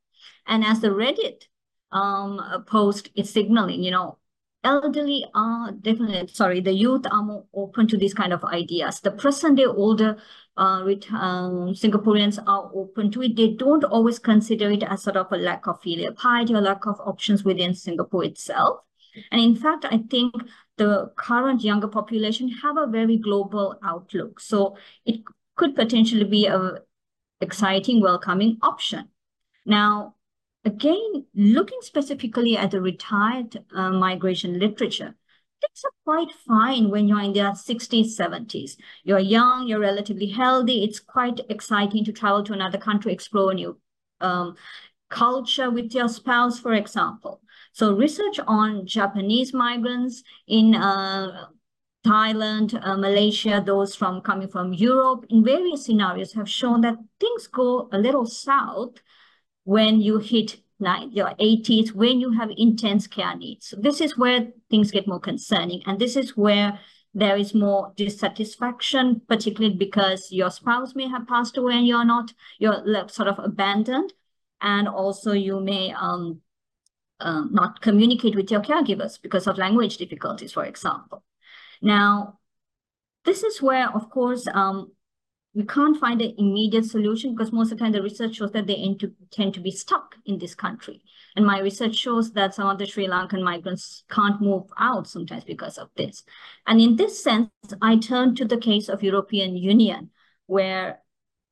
[0.47, 1.43] and as the Reddit
[1.91, 4.17] um, post is signaling, you know,
[4.63, 8.99] elderly are definitely, sorry, the youth are more open to these kind of ideas.
[8.99, 10.17] The present day older
[10.57, 13.35] uh, um, Singaporeans are open to it.
[13.35, 16.85] They don't always consider it as sort of a lack of filial piety or lack
[16.85, 18.81] of options within Singapore itself.
[19.31, 20.33] And in fact, I think
[20.77, 24.39] the current younger population have a very global outlook.
[24.39, 25.21] So it
[25.55, 26.79] could potentially be a
[27.41, 29.09] exciting, welcoming option.
[29.65, 30.15] Now,
[30.63, 35.15] Again, looking specifically at the retired uh, migration literature,
[35.61, 38.77] things are quite fine when you're in their 60s, 70s.
[39.03, 40.83] You're young, you're relatively healthy.
[40.83, 43.79] It's quite exciting to travel to another country, explore a new
[44.19, 44.55] um,
[45.09, 47.41] culture with your spouse, for example.
[47.73, 51.47] So research on Japanese migrants in uh,
[52.05, 57.47] Thailand, uh, Malaysia, those from coming from Europe, in various scenarios have shown that things
[57.47, 58.95] go a little south
[59.63, 63.67] when you hit nine, your 80s, when you have intense care needs.
[63.67, 65.83] So this is where things get more concerning.
[65.85, 66.79] And this is where
[67.13, 72.33] there is more dissatisfaction, particularly because your spouse may have passed away and you're not,
[72.57, 74.13] you're sort of abandoned.
[74.61, 76.41] and also you may um,
[77.19, 81.23] uh, not communicate with your caregivers because of language difficulties, for example.
[81.81, 82.39] Now,
[83.25, 84.91] this is where, of course, um,
[85.53, 88.67] we can't find an immediate solution because most of the time the research shows that
[88.67, 91.01] they tend to, tend to be stuck in this country.
[91.35, 95.43] And my research shows that some of the Sri Lankan migrants can't move out sometimes
[95.43, 96.23] because of this.
[96.67, 97.49] And in this sense,
[97.81, 100.11] I turn to the case of European Union,
[100.45, 100.99] where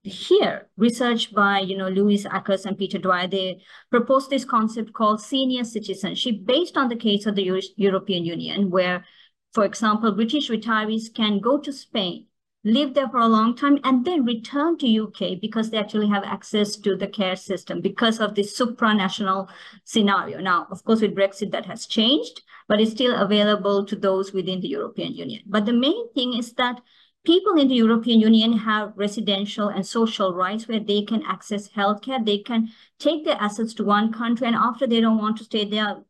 [0.03, 5.21] here, research by you know Louise Ackers and Peter Dwyer, they proposed this concept called
[5.21, 9.05] senior citizenship based on the case of the Euro European Union, where,
[9.53, 12.27] for example, British retirees can go to Spain
[12.63, 16.23] live there for a long time and then return to UK because they actually have
[16.23, 19.47] access to the care system because of this supranational
[19.85, 20.39] scenario.
[20.39, 24.59] Now, of course, with Brexit, that has changed, but it's still available to those within
[24.59, 25.41] the European Union.
[25.45, 26.81] But the main thing is that
[27.25, 32.25] people in the European Union have residential and social rights where they can access healthcare.
[32.25, 32.69] They can
[32.99, 36.03] take their assets to one country and after they don't want to stay there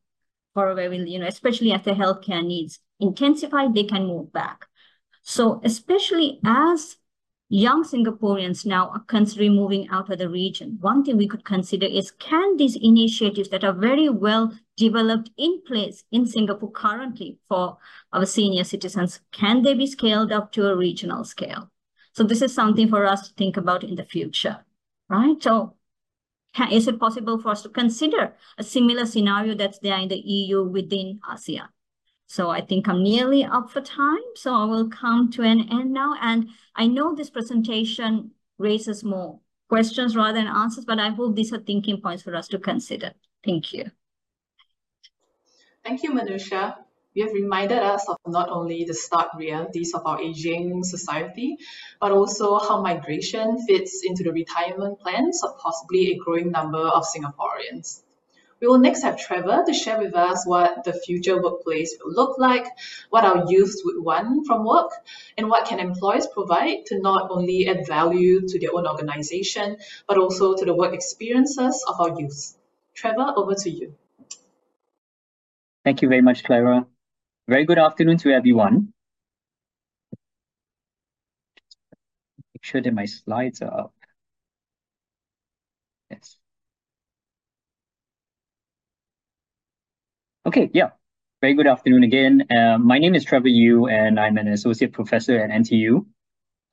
[0.55, 4.65] for a very, you know, especially their healthcare needs intensify, they can move back.
[5.29, 6.97] So especially as
[7.49, 11.85] young Singaporeans now are considering moving out of the region, one thing we could consider
[11.85, 17.77] is can these initiatives that are very well developed in place in Singapore currently for
[18.11, 21.69] our senior citizens, can they be scaled up to a regional scale?
[22.13, 24.65] So this is something for us to think about in the future,
[25.09, 25.37] right?
[25.43, 25.75] So
[26.71, 30.63] is it possible for us to consider a similar scenario that's there in the EU
[30.63, 31.67] within ASEAN?
[32.29, 34.21] So I think I'm nearly up for time.
[34.35, 36.13] So I will come to an end now.
[36.21, 41.51] And I know this presentation raises more questions rather than answers, but I hope these
[41.53, 43.13] are thinking points for us to consider.
[43.43, 43.85] Thank you.
[45.83, 46.75] Thank you, Manusha.
[47.15, 51.57] You have reminded us of not only the stark realities of our aging society,
[51.99, 57.03] but also how migration fits into the retirement plans of possibly a growing number of
[57.05, 58.03] Singaporeans.
[58.61, 62.37] We will next have Trevor to share with us what the future workplace will look
[62.37, 62.65] like,
[63.09, 64.91] what our youth would want from work,
[65.37, 70.17] and what can employers provide to not only add value to their own organization, but
[70.17, 72.57] also to the work experiences of our youth.
[72.93, 73.95] Trevor, over to you.
[75.85, 76.85] Thank you very much, Clara.
[77.47, 78.93] Very good afternoon to everyone.
[82.53, 83.93] Make sure that my slides are up.
[86.11, 86.37] Yes.
[90.49, 90.89] Okay, yeah.
[91.41, 92.47] Very good afternoon again.
[92.49, 96.07] Uh, my name is Trevor Yu, and I'm an associate professor at NTU.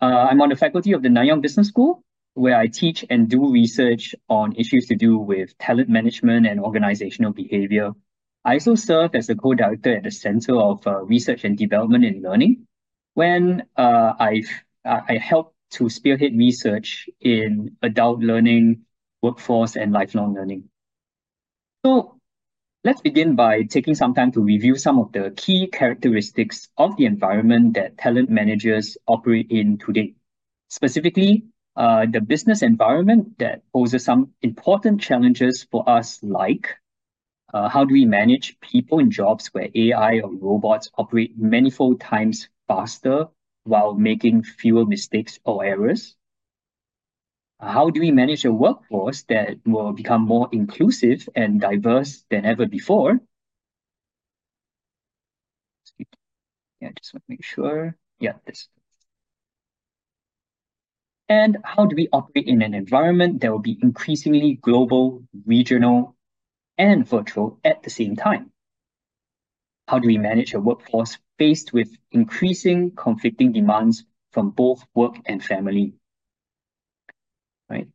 [0.01, 3.53] Uh, I'm on the faculty of the Nanyang Business School, where I teach and do
[3.53, 7.93] research on issues to do with talent management and organizational behavior.
[8.47, 12.23] I also serve as a co-director at the Center of uh, Research and Development in
[12.23, 12.67] Learning,
[13.13, 14.49] when uh, I've,
[14.87, 18.87] I help to spearhead research in adult learning,
[19.21, 20.71] workforce, and lifelong learning.
[21.85, 22.16] So
[22.87, 27.07] Let's begin by taking some time to review some of the key characteristics of the
[27.07, 30.15] environment that talent managers operate in today.
[30.69, 31.47] Specifically,
[31.77, 36.77] uh, the business environment that poses some important challenges for us like
[37.55, 42.49] uh, how do we manage people in jobs where AI or robots operate manifold times
[42.69, 43.29] faster
[43.65, 46.16] while making fewer mistakes or errors?
[47.61, 52.67] How do we manage a workforce that will become more inclusive and diverse than ever
[52.67, 53.21] before?
[56.81, 57.97] Yeah, just want to make sure.
[58.21, 58.69] Yeah, this.
[61.29, 66.17] And how do we operate in an environment that will be increasingly global, regional,
[66.79, 68.53] and virtual at the same time?
[69.89, 75.43] How do we manage a workforce faced with increasing conflicting demands from both work and
[75.43, 75.95] family?
[77.69, 77.89] right?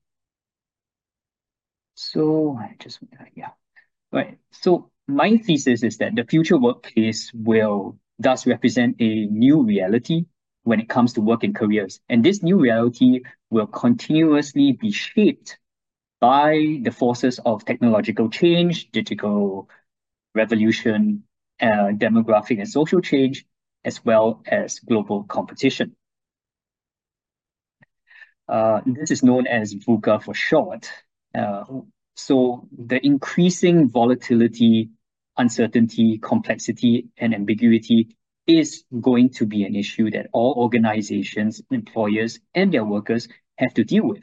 [2.02, 3.00] So I just,
[3.36, 3.52] yeah,
[4.12, 4.38] right.
[4.52, 10.26] So my thesis is that the future workplace will thus represent a new reality
[10.64, 12.00] when it comes to work and careers.
[12.10, 13.22] And this new reality
[13.52, 15.60] will continuously be shaped
[16.20, 19.70] by the forces of technological change, digital
[20.34, 21.24] revolution,
[21.62, 23.46] uh, demographic and social change,
[23.86, 25.96] as well as global competition.
[28.48, 30.90] Uh, this is known as VUCA for short.
[31.34, 31.64] Uh,
[32.22, 34.92] so the increasing volatility,
[35.38, 38.16] uncertainty, complexity, and ambiguity
[38.46, 43.84] is going to be an issue that all organizations, employers, and their workers have to
[43.84, 44.22] deal with.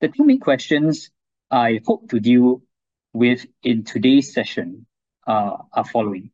[0.00, 1.10] The two main questions
[1.50, 2.62] I hope to deal
[3.12, 4.86] with in today's session
[5.26, 6.30] uh, are following.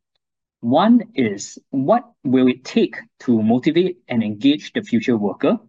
[0.59, 5.59] One is, what will it take to motivate and engage the future worker?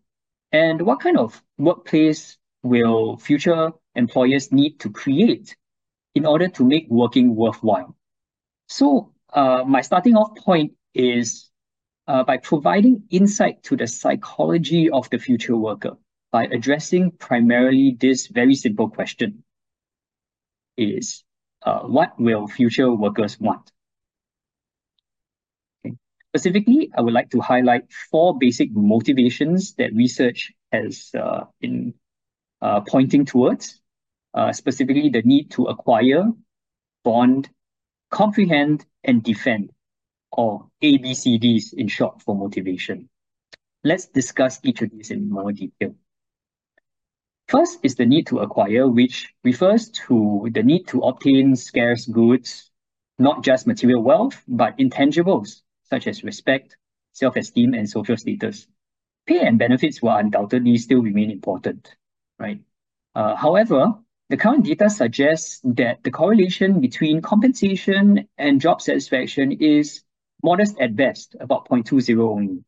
[0.52, 5.56] And what kind of workplace will future employers need to create
[6.14, 7.96] in order to make working worthwhile?
[8.68, 11.50] So uh, my starting off point is
[12.06, 15.96] uh, by providing insight to the psychology of the future worker
[16.32, 19.42] by addressing primarily this very simple question
[20.76, 21.24] is
[21.62, 23.72] uh, what will future workers want?
[25.84, 25.96] Okay.
[26.30, 31.94] Specifically, I would like to highlight four basic motivations that research has uh, been
[32.62, 33.80] uh, pointing towards,
[34.34, 36.24] uh, specifically the need to acquire,
[37.04, 37.48] bond,
[38.10, 39.70] comprehend, and defend,
[40.32, 43.08] or ABCDs in short for motivation.
[43.84, 45.94] Let's discuss each of these in more detail.
[47.48, 52.70] First is the need to acquire, which refers to the need to obtain scarce goods,
[53.18, 56.76] not just material wealth, but intangibles such as respect,
[57.12, 58.66] self-esteem, and social status.
[59.26, 61.94] Pay and benefits will undoubtedly still remain important,
[62.38, 62.60] right?
[63.14, 63.94] Uh, however,
[64.28, 70.02] the current data suggests that the correlation between compensation and job satisfaction is
[70.42, 72.64] modest at best, about 0.20 only.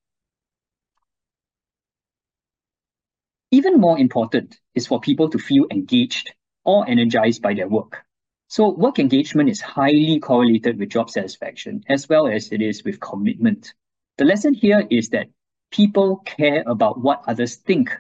[3.51, 6.33] Even more important is for people to feel engaged
[6.65, 8.05] or energized by their work.
[8.49, 13.01] So work engagement is highly correlated with job satisfaction as well as it is with
[13.01, 13.75] commitment.
[14.17, 15.29] The lesson here is that
[15.71, 17.91] people care about what others think,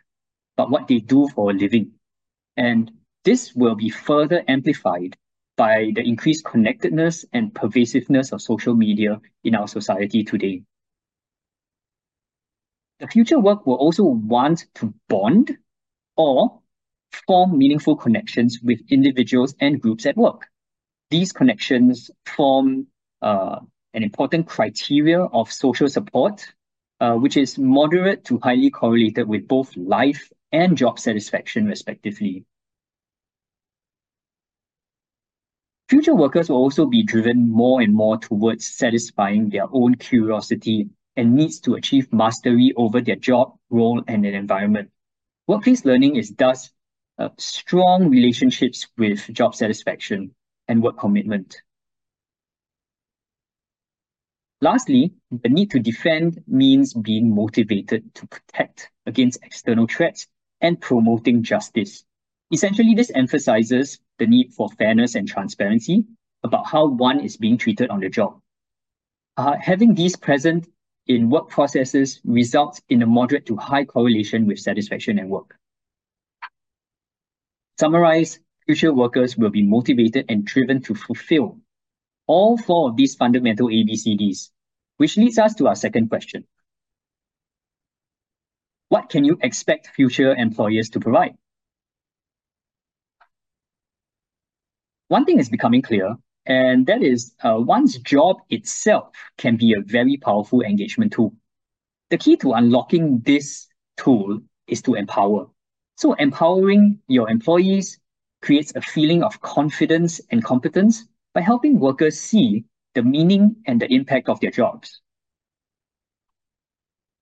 [0.58, 1.92] but what they do for a living.
[2.56, 2.90] And
[3.24, 5.16] this will be further amplified
[5.56, 10.62] by the increased connectedness and pervasiveness of social media in our society today.
[12.98, 15.56] The future work will also want to bond
[16.16, 16.60] or
[17.28, 20.48] form meaningful connections with individuals and groups at work.
[21.10, 22.88] These connections form
[23.22, 23.60] uh,
[23.94, 26.44] an important criteria of social support,
[27.00, 32.44] uh, which is moderate to highly correlated with both life and job satisfaction, respectively.
[35.88, 41.34] Future workers will also be driven more and more towards satisfying their own curiosity and
[41.34, 44.90] needs to achieve mastery over their job, role, and an environment.
[45.46, 46.70] Workplace learning is thus
[47.18, 50.34] uh, strong relationships with job satisfaction
[50.68, 51.62] and work commitment.
[54.60, 60.26] Lastly, the need to defend means being motivated to protect against external threats
[60.60, 62.04] and promoting justice.
[62.52, 66.04] Essentially, this emphasizes the need for fairness and transparency
[66.42, 68.40] about how one is being treated on the job.
[69.36, 70.66] Uh, having these present
[71.06, 75.56] in work processes results in a moderate to high correlation with satisfaction at work.
[77.78, 81.58] Summarize, future workers will be motivated and driven to fulfill
[82.26, 84.50] all four of these fundamental ABCDs,
[84.98, 86.44] which leads us to our second question.
[88.88, 91.36] What can you expect future employers to provide?
[95.08, 96.16] One thing is becoming clear
[96.46, 101.34] and that is uh, one's job itself can be a very powerful engagement tool.
[102.10, 103.68] The key to unlocking this
[103.98, 105.46] tool is to empower.
[105.96, 107.98] So empowering your employees
[108.40, 112.64] creates a feeling of confidence and competence by helping workers see
[112.94, 115.00] the meaning and the impact of their jobs.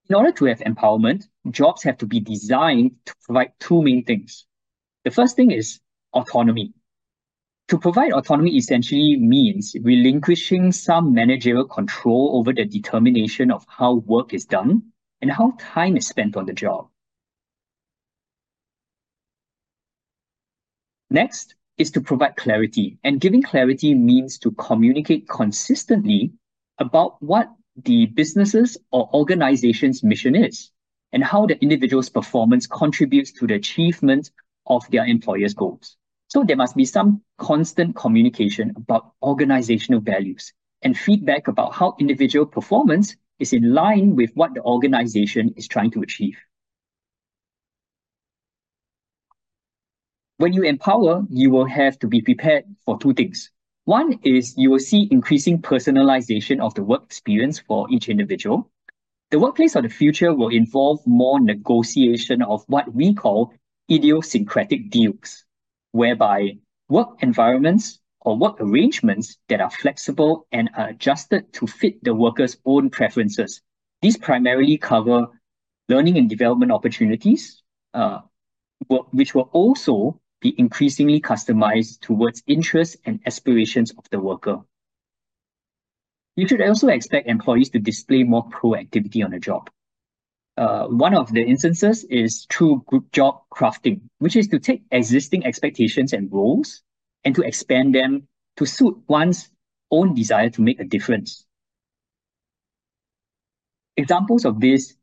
[0.08, 4.46] In order to have empowerment, jobs have to be designed to provide two main things.
[5.04, 5.80] The first thing is
[6.12, 6.72] autonomy.
[7.68, 14.32] To provide autonomy essentially means relinquishing some managerial control over the determination of how work
[14.32, 14.82] is done
[15.20, 16.88] and how time is spent on the job.
[21.10, 26.32] Next is to provide clarity, and giving clarity means to communicate consistently
[26.78, 27.50] about what
[27.84, 30.70] the business's or organization's mission is
[31.12, 34.30] and how the individual's performance contributes to the achievement
[34.66, 35.96] of their employer's goals.
[36.28, 40.52] So there must be some constant communication about organizational values
[40.82, 45.90] and feedback about how individual performance is in line with what the organization is trying
[45.92, 46.36] to achieve.
[50.38, 53.50] When you empower, you will have to be prepared for two things.
[53.86, 58.68] One is you will see increasing personalization of the work experience for each individual.
[59.30, 63.54] The workplace of the future will involve more negotiation of what we call
[63.88, 65.44] idiosyncratic deals
[65.92, 66.58] whereby
[66.88, 72.56] work environments or work arrangements that are flexible and are adjusted to fit the worker's
[72.64, 73.62] own preferences.
[74.02, 75.28] These primarily cover
[75.88, 77.62] learning and development opportunities,
[77.94, 78.22] uh,
[78.88, 84.60] which will also be increasingly customized towards interests and aspirations of the worker.
[86.36, 89.70] You should also expect employees to display more proactivity on the job.
[90.56, 95.44] Uh, one of the instances is through group job crafting, which is to take existing
[95.44, 96.82] expectations and roles
[97.24, 98.26] and to expand them
[98.56, 99.50] to suit one's
[99.90, 101.46] own desire to make a difference.
[103.96, 104.94] Examples of this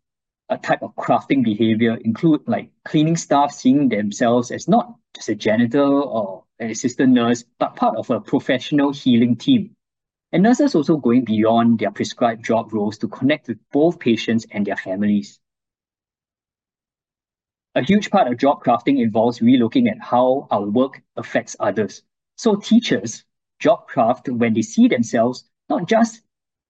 [0.49, 5.35] uh, type of crafting behavior include like cleaning staff seeing themselves as not just a
[5.35, 9.75] janitor or an assistant nurse, but part of a professional healing team.
[10.31, 14.65] And nurses also going beyond their prescribed job roles to connect with both patients and
[14.65, 15.39] their families.
[17.75, 22.03] A huge part of job crafting involves relooking at how our work affects others.
[22.35, 23.23] So teachers
[23.59, 26.21] job craft when they see themselves not just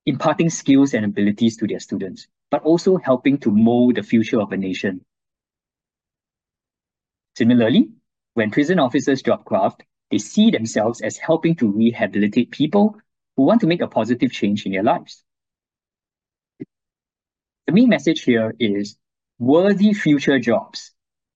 [0.05, 4.51] imparting skills and abilities to their students, but also helping to mold the future of
[4.51, 5.03] a nation.
[7.37, 7.89] Similarly,
[8.33, 12.97] when prison officers job craft, they see themselves as helping to rehabilitate people
[13.35, 15.23] who want to make a positive change in their lives.
[17.65, 18.97] The main message here is
[19.39, 20.91] worthy future jobs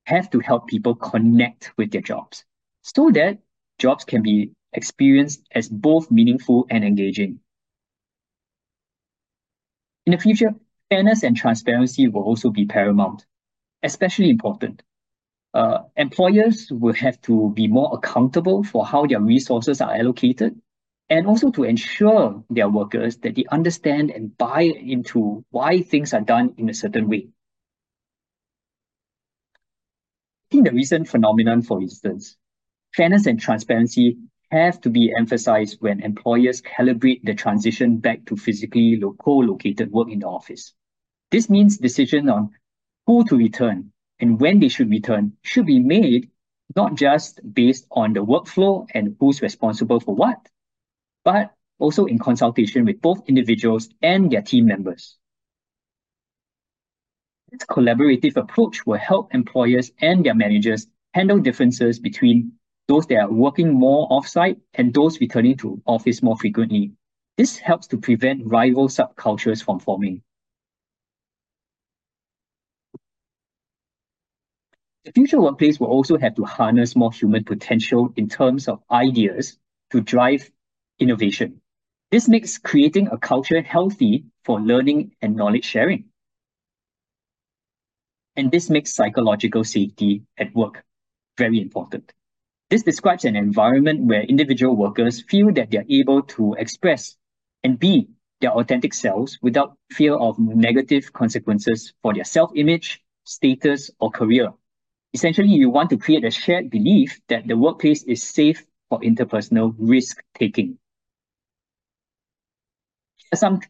[0.05, 2.45] have to help people connect with their jobs
[2.81, 3.39] so that
[3.79, 7.39] jobs can be experienced as both meaningful and engaging.
[10.07, 10.55] In the future,
[10.89, 13.25] fairness and transparency will also be paramount,
[13.83, 14.81] especially important.
[15.53, 20.61] Uh, employers will have to be more accountable for how their resources are allocated
[21.09, 26.21] and also to ensure their workers that they understand and buy into why things are
[26.21, 27.27] done in a certain way.
[30.51, 32.37] In the recent phenomenon, for instance,
[32.95, 34.15] fairness and transparency
[34.51, 40.19] have to be emphasized when employers calibrate the transition back to physically co-located work in
[40.19, 40.73] the office.
[41.31, 42.51] This means decision on
[43.05, 46.29] who to return and when they should return should be made
[46.75, 50.37] not just based on the workflow and who's responsible for what,
[51.23, 55.17] but also in consultation with both individuals and their team members.
[57.51, 62.53] This collaborative approach will help employers and their managers handle differences between
[62.87, 66.91] those that are working more offsite and those returning to office more frequently.
[67.37, 70.23] This helps to prevent rival subcultures from forming.
[75.05, 79.57] The future workplace will also have to harness more human potential in terms of ideas
[79.91, 80.51] to drive
[80.99, 81.61] innovation.
[82.11, 86.05] This makes creating a culture healthy for learning and knowledge sharing.
[88.35, 90.83] And this makes psychological safety at work
[91.37, 92.11] very important.
[92.69, 97.15] This describes an environment where individual workers feel that they're able to express
[97.63, 98.09] and be
[98.41, 104.51] their authentic selves without fear of negative consequences for their self-image, status, or career.
[105.13, 109.73] Essentially, you want to create a shared belief that the workplace is safe for interpersonal
[109.77, 110.77] risk-taking.
[113.17, 113.61] Here are some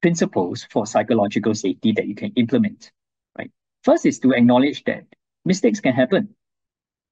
[0.00, 2.92] principles for psychological safety that you can implement.
[3.36, 3.50] Right?
[3.82, 5.04] First is to acknowledge that
[5.44, 6.34] mistakes can happen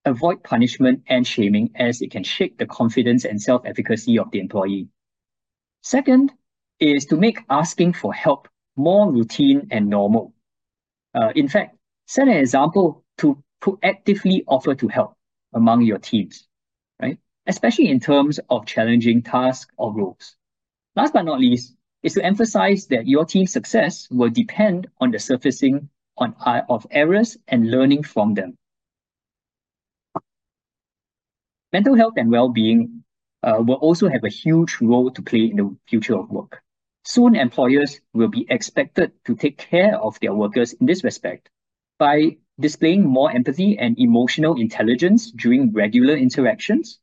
[0.04, 4.88] avoid punishment and shaming as it can shake the confidence and self-efficacy of the employee.
[5.82, 6.32] Second
[6.80, 10.34] is to make asking for help more routine and normal.
[11.14, 11.76] Uh, in fact,
[12.06, 15.16] set an example to proactively offer to help
[15.52, 16.46] among your teams,
[17.00, 17.18] right?
[17.46, 20.36] Especially in terms of challenging tasks or roles.
[20.96, 25.18] Last but not least, is to emphasize that your team's success will depend on the
[25.18, 25.88] surfacing
[26.18, 28.58] on, uh, of errors and learning from them.
[31.74, 33.02] Mental health and well-being
[33.42, 36.62] uh, will also have a huge role to play in the future of work.
[37.02, 41.50] Soon, employers will be expected to take care of their workers in this respect
[41.98, 47.00] by displaying more empathy and emotional intelligence during regular interactions.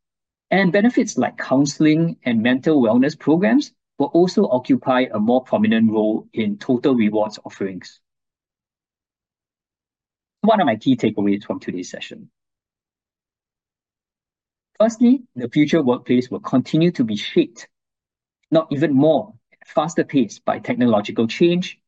[0.51, 6.29] And benefits like counseling and mental wellness programs will also occupy a more prominent role
[6.31, 7.99] in total rewards offerings.
[10.39, 12.31] One of my key takeaways from today's session.
[14.81, 17.67] Firstly, the future workplace will continue to be shaped,
[18.49, 19.31] not even more,
[19.63, 21.79] faster pace by technological change,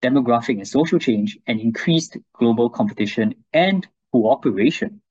[0.00, 5.02] demographic and social change, and increased global competition and cooperation.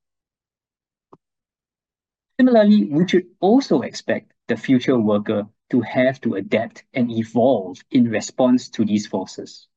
[2.40, 8.08] Similarly, we should also expect the future worker to have to adapt and evolve in
[8.08, 9.68] response to these forces.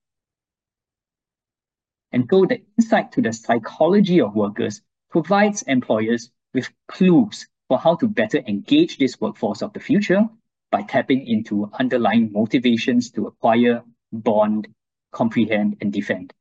[2.14, 7.96] And so the insight to the psychology of workers provides employers with clues for how
[7.96, 10.28] to better engage this workforce of the future
[10.72, 14.68] by tapping into underlying motivations to acquire, bond,
[15.12, 16.34] comprehend, and defend,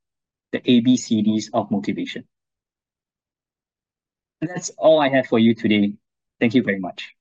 [0.51, 2.25] the ABCDs of motivation.
[4.41, 5.93] That's all I have for you today.
[6.39, 7.16] Thank you very much.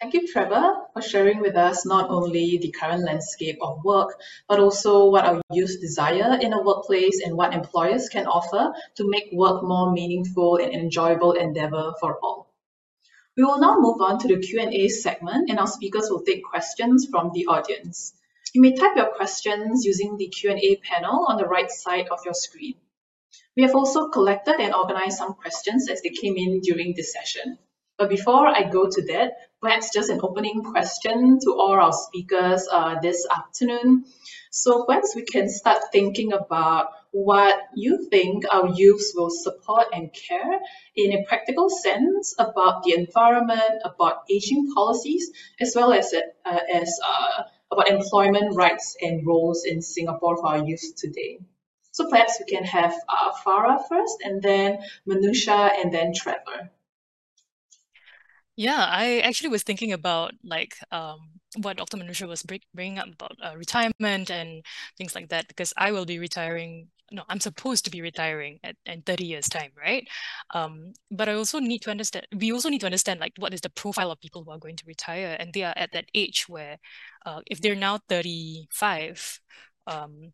[0.00, 4.58] Thank you, Trevor, for sharing with us not only the current landscape of work, but
[4.58, 9.28] also what our youth desire in a workplace and what employers can offer to make
[9.30, 12.50] work more meaningful and enjoyable endeavor for all.
[13.36, 17.06] We will now move on to the Q&A segment and our speakers will take questions
[17.10, 18.14] from the audience.
[18.54, 22.32] You may type your questions using the Q&A panel on the right side of your
[22.32, 22.76] screen.
[23.54, 27.58] We have also collected and organized some questions as they came in during this session.
[28.00, 32.66] But before I go to that, perhaps just an opening question to all our speakers
[32.72, 34.06] uh, this afternoon.
[34.50, 40.10] So perhaps we can start thinking about what you think our youths will support and
[40.14, 40.60] care
[40.96, 45.30] in a practical sense about the environment, about aging policies,
[45.60, 50.64] as well as uh, as uh, about employment rights and roles in Singapore for our
[50.64, 51.38] youth today.
[51.90, 56.70] So perhaps we can have uh, Farah first, and then Manusha, and then Trevor.
[58.60, 61.96] Yeah, I actually was thinking about like um, what Dr.
[61.96, 62.42] Manusha was
[62.74, 64.62] bringing up about uh, retirement and
[64.98, 66.88] things like that because I will be retiring.
[67.10, 70.06] No, I'm supposed to be retiring at in 30 years time, right?
[70.52, 72.26] Um, but I also need to understand.
[72.36, 74.76] We also need to understand like what is the profile of people who are going
[74.76, 76.76] to retire, and they are at that age where,
[77.24, 79.40] uh, if they're now 35,
[79.86, 80.32] um,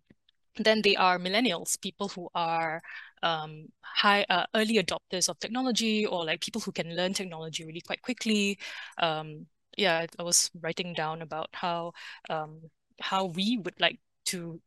[0.58, 2.82] then they are millennials, people who are
[3.22, 7.80] um, high uh, early adopters of technology or like people who can learn technology really
[7.80, 8.58] quite quickly.
[8.98, 9.46] Um,
[9.76, 11.92] yeah, I was writing down about how
[12.30, 12.60] um,
[13.00, 14.60] how we would like to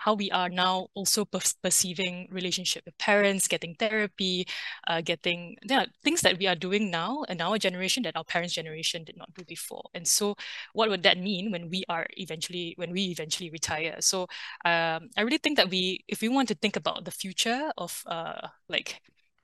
[0.00, 4.46] how we are now also per perceiving relationship with parents, getting therapy,
[4.88, 8.54] uh, getting yeah, things that we are doing now in our generation that our parents'
[8.54, 9.84] generation did not do before.
[9.92, 10.36] And so
[10.72, 13.96] what would that mean when we are eventually, when we eventually retire?
[14.00, 14.22] So
[14.64, 18.02] um, I really think that we, if we want to think about the future of
[18.06, 19.02] uh, like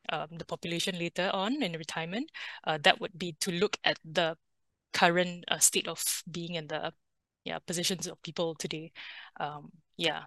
[0.08, 2.30] um, the population later on in retirement,
[2.64, 4.36] uh, that would be to look at the
[4.94, 6.92] current uh, state of being in the
[7.44, 8.90] yeah positions of people today.
[9.38, 10.24] Um, yeah,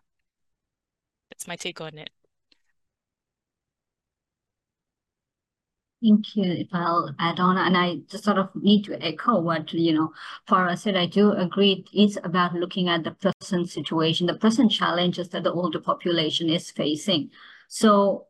[1.29, 2.09] that's my take on it.
[6.01, 6.45] Thank you.
[6.45, 10.13] If I'll add on, and I just sort of need to echo what, you know,
[10.47, 11.85] Farah said, I do agree.
[11.91, 16.71] It's about looking at the present situation, the present challenges that the older population is
[16.71, 17.31] facing.
[17.67, 18.27] So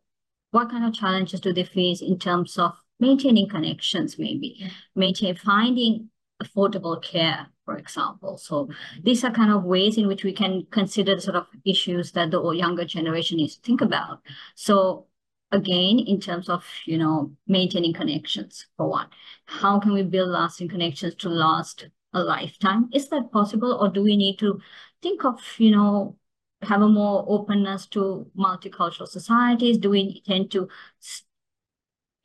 [0.50, 6.10] what kind of challenges do they face in terms of maintaining connections, maybe, maintain, finding
[6.42, 8.36] affordable care, for example.
[8.36, 8.68] So
[9.04, 12.32] these are kind of ways in which we can consider the sort of issues that
[12.32, 14.22] the younger generation needs to think about.
[14.56, 15.06] So
[15.52, 19.06] again, in terms of, you know, maintaining connections, for one,
[19.44, 22.88] how can we build lasting connections to last a lifetime?
[22.92, 23.78] Is that possible?
[23.80, 24.60] Or do we need to
[25.00, 26.16] think of, you know,
[26.62, 29.78] have a more openness to multicultural societies?
[29.78, 30.68] Do we tend to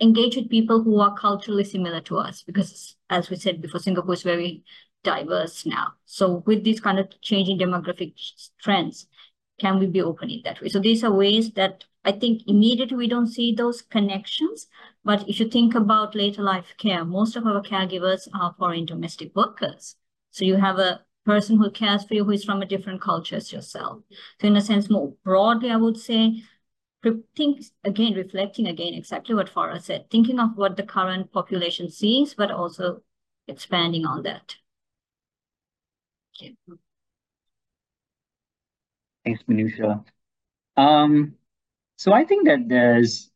[0.02, 2.42] engage with people who are culturally similar to us?
[2.42, 4.64] Because as we said before, Singapore is very
[5.06, 5.94] diverse now.
[6.06, 8.14] So with these kind of changing demographic
[8.62, 9.08] trends,
[9.58, 10.68] can we be open in that way?
[10.68, 14.68] So these are ways that I think immediately we don't see those connections.
[15.06, 19.34] But if you think about later life care, most of our caregivers are foreign domestic
[19.34, 19.96] workers.
[20.32, 23.38] So you have a person who cares for you who is from a different culture
[23.38, 24.02] as yourself.
[24.42, 26.44] So in a sense, more broadly, I would say,
[27.36, 32.34] think again, reflecting again exactly what Farah said, thinking of what the current population sees,
[32.34, 33.02] but also
[33.48, 34.56] expanding on that.
[39.24, 40.04] Thanks, Manusha.
[40.78, 41.36] Um,
[41.98, 43.32] so I think that there's,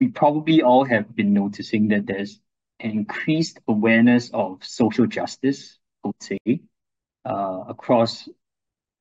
[0.00, 2.40] we probably all have been noticing that there's
[2.80, 6.60] an increased awareness of social justice, I would say,
[7.24, 8.28] uh, across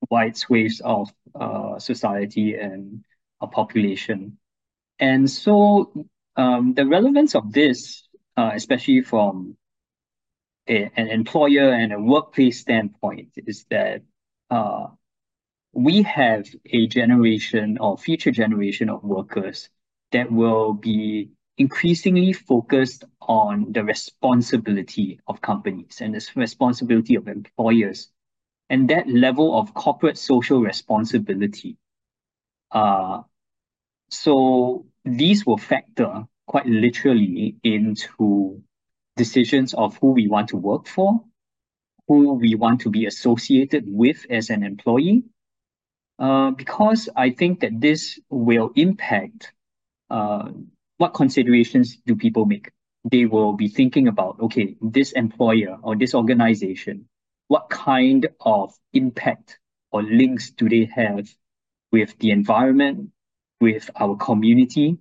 [0.09, 3.03] wide swathes of uh, society and
[3.41, 4.38] a population.
[4.99, 8.07] And so um, the relevance of this,
[8.38, 9.57] uh, especially from
[10.68, 14.01] a, an employer and a workplace standpoint, is that
[14.49, 14.88] uh,
[15.74, 19.70] we have a generation or future generation of workers
[20.11, 28.09] that will be increasingly focused on the responsibility of companies and the responsibility of employers.
[28.70, 31.78] And that level of corporate social responsibility
[32.72, 33.22] uh,
[34.09, 38.61] so these will factor quite literally into
[39.16, 41.22] decisions of who we want to work for,
[42.07, 45.24] who we want to be associated with as an employee,
[46.20, 49.51] uh, because I think that this will impact
[50.09, 50.51] uh,
[50.97, 52.72] what considerations do people make.
[53.09, 57.07] They will be thinking about, okay, this employer or this organization,
[57.47, 59.59] what kind of impact
[59.91, 61.28] or links do they have
[61.91, 63.11] with the environment,
[63.61, 64.97] with our community,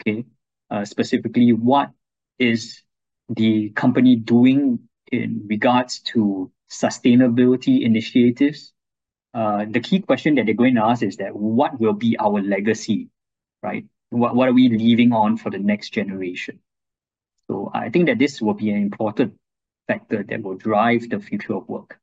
[0.00, 0.24] okay,
[0.70, 1.90] uh, specifically what
[2.38, 2.82] is
[3.30, 4.80] the company doing
[5.12, 8.72] in regards to sustainability initiatives,
[9.34, 12.40] uh, the key question that they're going to ask is that what will be our
[12.42, 13.08] legacy,
[13.62, 13.84] right?
[14.10, 16.60] What, what are we leaving on for the next generation?
[17.48, 19.34] So I think that this will be an important
[19.86, 21.98] factor that will drive the future of work.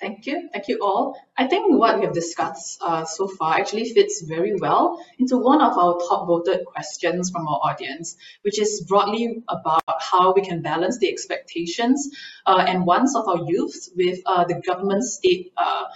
[0.00, 0.48] Thank you.
[0.52, 1.20] Thank you all.
[1.36, 5.60] I think what we have discussed uh, so far actually fits very well into one
[5.60, 10.62] of our top voted questions from our audience, which is broadly about how we can
[10.62, 12.10] balance the expectations
[12.46, 15.86] uh, and wants of our youth with uh, the government state uh,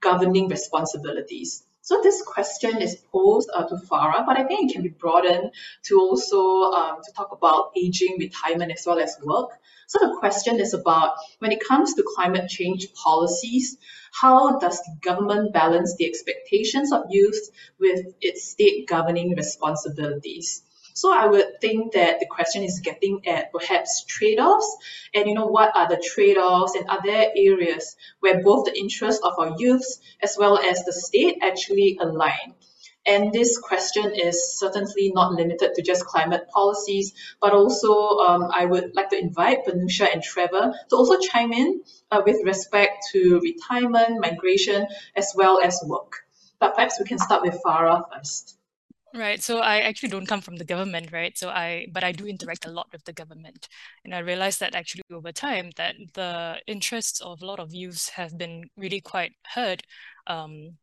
[0.00, 1.62] governing responsibilities.
[1.86, 5.52] So this question is posed uh, to Farah, but I think it can be broadened
[5.84, 9.50] to also um, to talk about aging, retirement, as well as work.
[9.86, 13.78] So the question is about when it comes to climate change policies,
[14.10, 20.64] how does the government balance the expectations of youth with its state governing responsibilities?
[20.96, 24.78] So I would think that the question is getting at perhaps trade-offs
[25.14, 29.22] and you know what are the trade-offs and are there areas where both the interests
[29.22, 32.54] of our youths as well as the state actually align.
[33.04, 38.64] And this question is certainly not limited to just climate policies, but also um, I
[38.64, 43.38] would like to invite Manusha and Trevor to also chime in uh, with respect to
[43.40, 46.24] retirement, migration, as well as work.
[46.58, 48.55] But perhaps we can start with Farah first.
[49.16, 49.42] Right.
[49.42, 51.36] So I actually don't come from the government, right?
[51.38, 53.66] So I, but I do interact a lot with the government.
[54.04, 58.10] And I realized that actually over time that the interests of a lot of youths
[58.10, 59.82] have been really quite heard
[60.26, 60.76] um,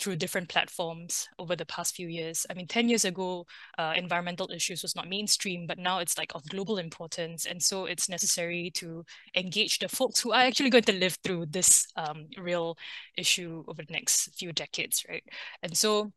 [0.00, 2.46] through different platforms over the past few years.
[2.50, 3.46] I mean, 10 years ago,
[3.78, 7.46] uh, environmental issues was not mainstream, but now it's like of global importance.
[7.46, 9.04] And so it's necessary to
[9.36, 12.76] engage the folks who are actually going to live through this um, real
[13.16, 15.24] issue over the next few decades, right?
[15.62, 16.12] And so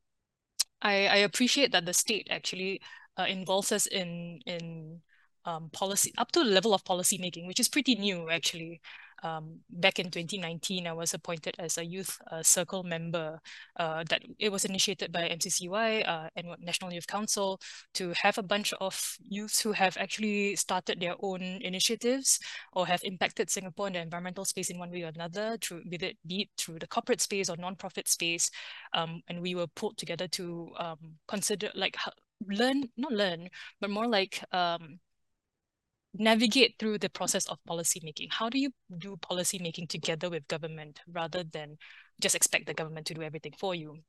[0.81, 2.81] I, I appreciate that the state actually
[3.17, 5.01] uh, involves us in in
[5.45, 8.81] um, policy up to the level of policy making, which is pretty new actually
[9.23, 13.39] um, back in 2019, I was appointed as a youth uh, circle member.
[13.77, 17.59] Uh, that it was initiated by MCCY uh, and National Youth Council
[17.93, 22.39] to have a bunch of youths who have actually started their own initiatives
[22.73, 25.97] or have impacted Singapore in the environmental space in one way or another, through be
[25.97, 28.49] it, be it through the corporate space or non-profit space.
[28.93, 30.97] Um, and we were pulled together to um,
[31.27, 31.97] consider like
[32.47, 33.49] learn, not learn,
[33.79, 34.99] but more like um,
[36.13, 38.29] navigate through the process of policy making?
[38.31, 41.77] How do you do policy making together with government rather than
[42.19, 43.99] just expect the government to do everything for you?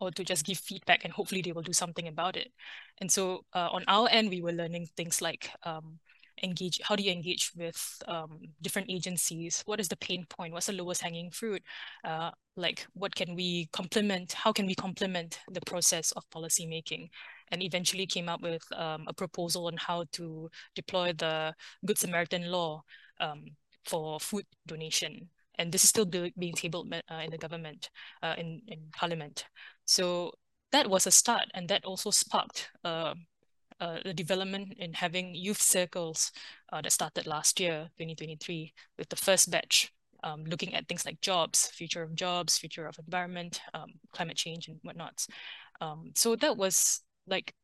[0.00, 2.52] or to just give feedback and hopefully they will do something about it.
[3.00, 6.00] And so uh, on our end, we were learning things like um,
[6.42, 9.62] engage, how do you engage with um, different agencies?
[9.66, 10.52] What is the pain point?
[10.52, 11.62] What's the lowest hanging fruit?
[12.04, 14.32] Uh, like what can we complement?
[14.32, 17.10] How can we complement the process of policy making?
[17.52, 21.54] and eventually came up with um, a proposal on how to deploy the
[21.84, 22.82] Good Samaritan law
[23.20, 23.44] um,
[23.84, 25.28] for food donation.
[25.58, 27.90] And this is still being tabled uh, in the government,
[28.22, 29.44] uh, in, in parliament.
[29.84, 30.32] So
[30.72, 32.70] that was a start and that also sparked
[33.82, 36.32] uh, the development in having youth circles
[36.72, 39.92] uh, that started last year, 2023, with the first batch
[40.24, 44.68] um, looking at things like jobs, future of jobs, future of environment, um, climate change
[44.68, 45.26] and whatnot.
[45.80, 47.54] Um, so that was like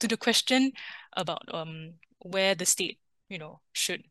[0.00, 0.72] to the question
[1.16, 2.98] about um where the state
[3.28, 4.04] you know should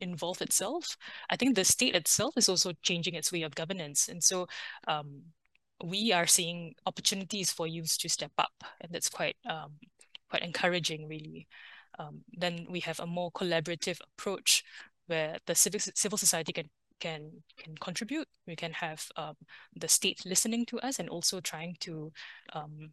[0.00, 0.96] involve itself.
[1.30, 4.08] I think the state itself is also changing its way of governance.
[4.08, 4.46] And so
[4.88, 5.22] um
[5.84, 8.52] we are seeing opportunities for youths to step up.
[8.80, 9.72] And that's quite um
[10.30, 11.46] quite encouraging really
[11.98, 14.64] um, then we have a more collaborative approach
[15.06, 16.68] where the civic civil society can
[17.00, 19.34] can can contribute we can have um,
[19.76, 22.12] the state listening to us and also trying to
[22.52, 22.92] um,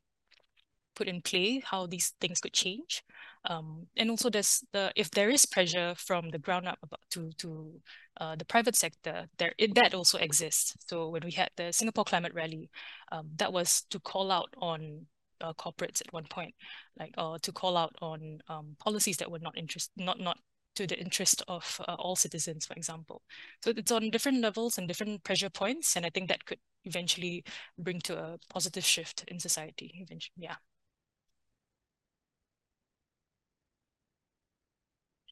[0.96, 3.04] put in play how these things could change.
[3.46, 7.32] Um, and also there's the if there is pressure from the ground up about to
[7.40, 7.82] to
[8.20, 10.76] uh, the private sector, there it, that also exists.
[10.88, 12.70] So when we had the Singapore Climate Rally,
[13.12, 15.08] um, that was to call out on
[15.42, 16.54] uh, corporates at one point,
[17.00, 20.38] like uh, to call out on um, policies that were not interest not not
[20.76, 23.22] to the interest of uh, all citizens, for example.
[23.64, 27.44] So it's on different levels and different pressure points, and I think that could eventually
[27.78, 29.92] bring to a positive shift in society.
[29.96, 30.56] Eventually, yeah.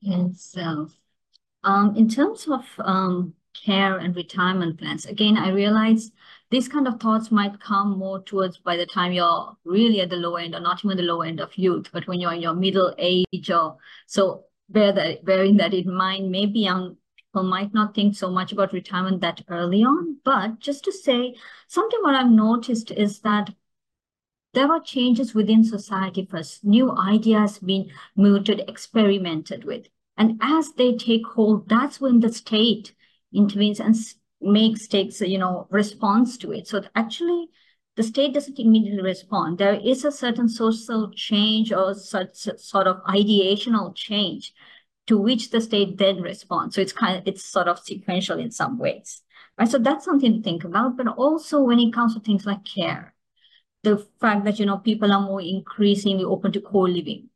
[0.01, 0.55] Yes.
[1.63, 6.11] Um, in terms of um, care and retirement plans, again, I realize
[6.51, 10.15] these kind of thoughts might come more towards by the time you're really at the
[10.15, 12.55] low end or not even the low end of youth, but when you're in your
[12.55, 13.77] middle age or
[14.07, 18.51] so bear that bearing that in mind, maybe young people might not think so much
[18.51, 20.17] about retirement that early on.
[20.23, 21.35] But just to say,
[21.67, 23.53] something what I've noticed is that
[24.53, 26.63] there are changes within society first.
[26.63, 29.87] New ideas being mooted, experimented with.
[30.17, 32.93] And as they take hold, that's when the state
[33.31, 33.95] intervenes and
[34.41, 36.67] makes takes you know response to it.
[36.67, 37.47] So actually,
[37.95, 39.57] the state doesn't immediately respond.
[39.57, 44.53] There is a certain social change or such sort of ideational change
[45.07, 46.75] to which the state then responds.
[46.75, 49.21] So it's kind of it's sort of sequential in some ways.
[49.57, 49.67] Right.
[49.67, 50.95] So that's something to think about.
[50.97, 53.13] But also when it comes to things like care,
[53.83, 57.29] the fact that you know people are more increasingly open to co-living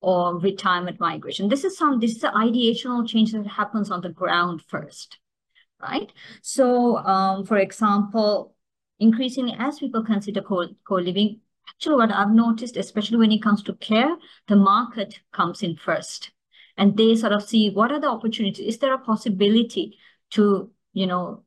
[0.00, 1.48] or retirement migration.
[1.48, 5.18] This is some this is the ideational change that happens on the ground first,
[5.82, 6.12] right?
[6.42, 8.54] So, um, for example,
[8.98, 13.74] increasingly as people consider co co-living, actually what I've noticed, especially when it comes to
[13.74, 14.16] care,
[14.48, 16.30] the market comes in first,
[16.76, 18.66] and they sort of see what are the opportunities.
[18.74, 19.98] Is there a possibility
[20.30, 21.44] to you know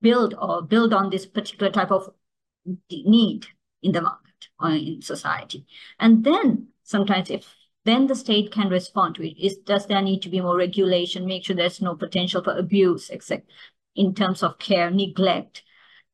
[0.00, 2.10] build or build on this particular type of
[2.90, 3.46] need
[3.82, 5.66] in the market or in society,
[5.98, 7.54] and then sometimes if
[7.84, 9.38] then the state can respond to it.
[9.38, 13.10] Is does there need to be more regulation, make sure there's no potential for abuse,
[13.10, 13.50] except
[13.94, 15.62] in terms of care, neglect.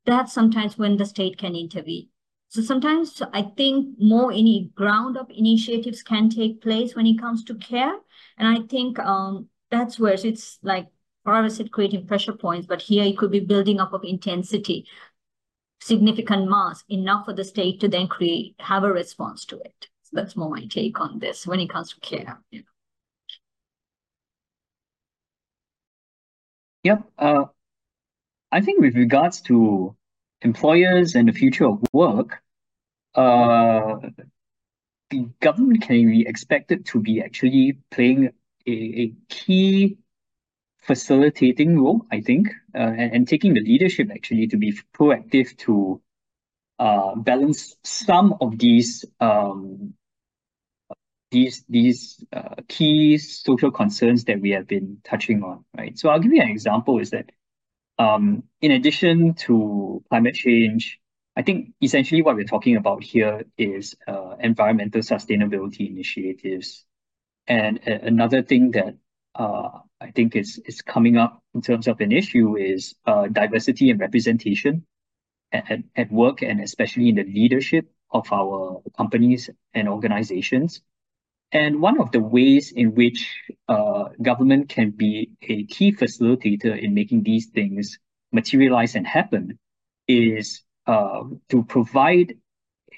[0.04, 2.08] That's sometimes when the state can intervene.
[2.48, 7.44] So sometimes I think more any ground up initiatives can take place when it comes
[7.44, 7.96] to care.
[8.36, 10.88] And I think um, that's where it's like
[11.24, 14.88] Farah said creating pressure points, but here it could be building up of intensity,
[15.80, 20.36] significant mass, enough for the state to then create, have a response to it that's
[20.36, 22.40] more my take on this when it comes to care.
[22.50, 22.64] You know.
[26.82, 27.02] Yep.
[27.18, 27.44] Uh,
[28.52, 29.96] I think with regards to
[30.42, 32.42] employers and the future of work,
[33.14, 33.96] uh,
[35.10, 38.30] the government can be expected to be actually playing
[38.66, 39.98] a, a key
[40.78, 46.00] facilitating role, I think, uh, and, and taking the leadership actually to be proactive to
[46.78, 49.94] uh, balance some of these um,
[51.30, 55.98] these these uh, key social concerns that we have been touching on, right?
[55.98, 57.30] So I'll give you an example is that
[57.98, 60.98] um, in addition to climate change,
[61.36, 66.84] I think essentially what we're talking about here is uh, environmental sustainability initiatives.
[67.46, 68.96] And another thing that
[69.34, 73.90] uh, I think is, is coming up in terms of an issue is uh, diversity
[73.90, 74.86] and representation
[75.52, 80.82] at, at, at work and especially in the leadership of our companies and organizations.
[81.52, 83.28] And one of the ways in which
[83.68, 87.98] uh, government can be a key facilitator in making these things
[88.32, 89.58] materialize and happen
[90.06, 92.34] is uh, to provide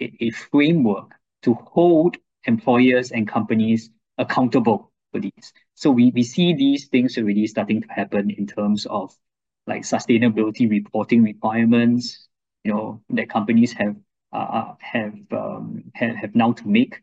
[0.01, 5.53] a, a framework to hold employers and companies accountable for these.
[5.75, 9.15] So we, we see these things already starting to happen in terms of
[9.67, 12.29] like sustainability reporting requirements,
[12.65, 13.97] you know, that companies have
[14.33, 17.03] uh, have um, have, have now to make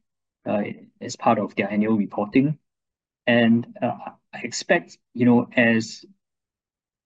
[0.50, 0.64] uh,
[1.02, 2.58] as part of their annual reporting.
[3.28, 6.06] And uh, I expect, you know, as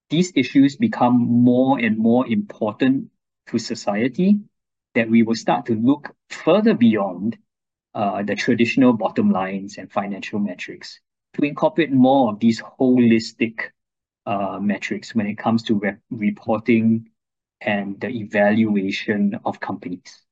[0.09, 3.09] these issues become more and more important
[3.47, 4.39] to society,
[4.95, 7.37] that we will start to look further beyond
[7.93, 10.99] uh, the traditional bottom lines and financial metrics
[11.33, 13.71] to incorporate more of these holistic
[14.25, 17.09] uh, metrics when it comes to re reporting
[17.61, 20.22] and the evaluation of companies.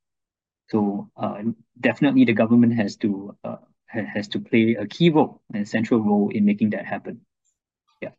[0.72, 1.42] So uh,
[1.80, 3.58] definitely the government has to uh,
[3.88, 7.20] has to play a key role and central role in making that happen.
[8.02, 8.12] Yeah.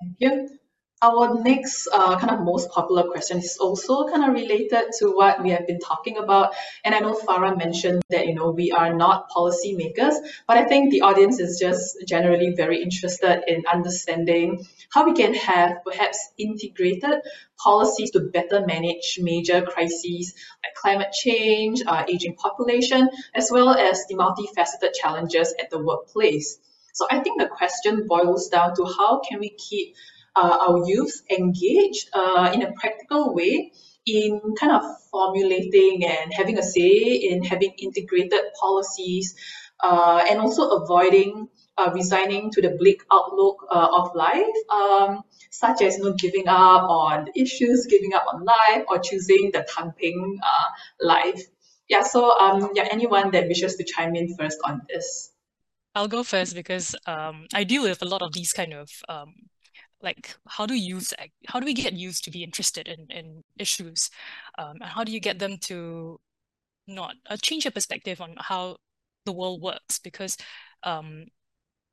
[0.00, 0.59] Thank you.
[1.02, 5.42] Our next uh, kind of most popular question is also kind of related to what
[5.42, 6.54] we have been talking about.
[6.84, 10.90] And I know Farah mentioned that, you know, we are not policymakers, but I think
[10.90, 17.22] the audience is just generally very interested in understanding how we can have perhaps integrated
[17.56, 24.04] policies to better manage major crises like climate change, uh, aging population, as well as
[24.08, 26.58] the multifaceted challenges at the workplace.
[26.92, 29.94] So I think the question boils down to how can we keep
[30.36, 33.72] our youth engaged uh, in a practical way
[34.06, 39.34] in kind of formulating and having a say in having integrated policies
[39.82, 45.82] uh, and also avoiding uh, resigning to the bleak outlook uh, of life, um, such
[45.82, 50.36] as you know, giving up on issues, giving up on life, or choosing the tangping
[50.42, 50.68] uh,
[51.00, 51.42] life.
[51.88, 55.32] Yeah, so um, yeah, anyone that wishes to chime in first on this.
[55.94, 59.34] I'll go first because um, I deal with a lot of these kind of um,
[60.02, 61.12] like how do youth
[61.48, 64.10] how do we get youth to be interested in in issues?
[64.58, 66.20] Um, and how do you get them to
[66.86, 68.76] not uh, change your perspective on how
[69.26, 69.98] the world works?
[69.98, 70.36] Because
[70.82, 71.26] um,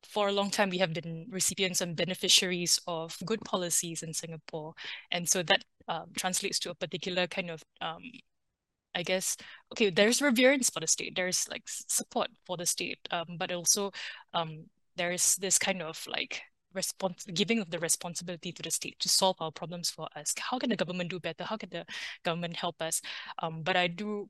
[0.04, 4.74] for a long time we have been recipients and beneficiaries of good policies in Singapore.
[5.12, 8.04] And so that um, translates to a particular kind of um,
[8.96, 9.38] I guess
[9.74, 13.92] okay, there's reverence for the state, there's like support for the state, um, but also
[14.34, 16.42] um, there is this kind of like
[16.78, 20.34] response giving of the responsibility to the state to solve our problems for us.
[20.40, 21.44] How can the government do better?
[21.44, 21.86] How can the
[22.24, 23.02] government help us?
[23.44, 24.30] Um, but I do,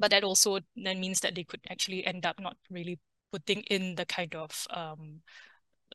[0.00, 2.98] but that also then means that they could actually end up not really
[3.32, 5.22] putting in the kind of um,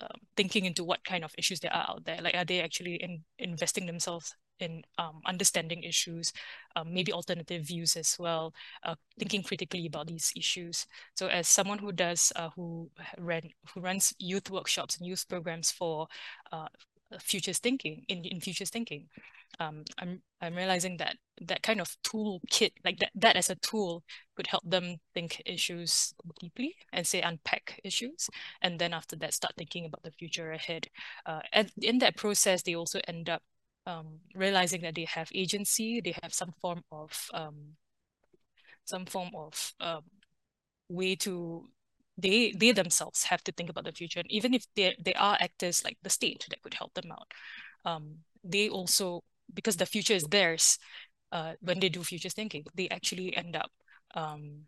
[0.02, 2.22] uh, thinking into what kind of issues there are out there.
[2.22, 6.34] Like, are they actually in, investing themselves in um, understanding issues,
[6.76, 8.54] um, maybe alternative views as well,
[8.84, 10.86] uh, thinking critically about these issues.
[11.16, 15.72] So as someone who does, uh, who ran, who runs youth workshops and youth programs
[15.72, 16.08] for
[16.52, 16.68] uh,
[17.20, 19.10] futures thinking, in, in futures thinking,
[19.60, 23.56] um, I'm I'm realizing that that kind of tool kit, like that, that as a
[23.56, 24.04] tool,
[24.36, 28.30] could help them think issues deeply and say unpack issues,
[28.62, 30.88] and then after that start thinking about the future ahead.
[31.26, 33.42] Uh, and in that process, they also end up
[33.86, 37.76] um, realizing that they have agency, they have some form of um,
[38.86, 40.02] some form of um,
[40.90, 41.68] way to
[42.18, 44.20] they they themselves have to think about the future.
[44.20, 47.32] And even if they they are actors like the state that could help them out
[47.86, 49.24] um, they also
[49.54, 50.78] because the future is theirs
[51.32, 53.72] uh, when they do futures thinking they actually end up
[54.16, 54.64] um,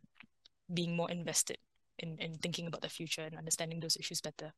[0.73, 1.57] being more invested
[1.99, 4.53] in, in thinking about the future and understanding those issues better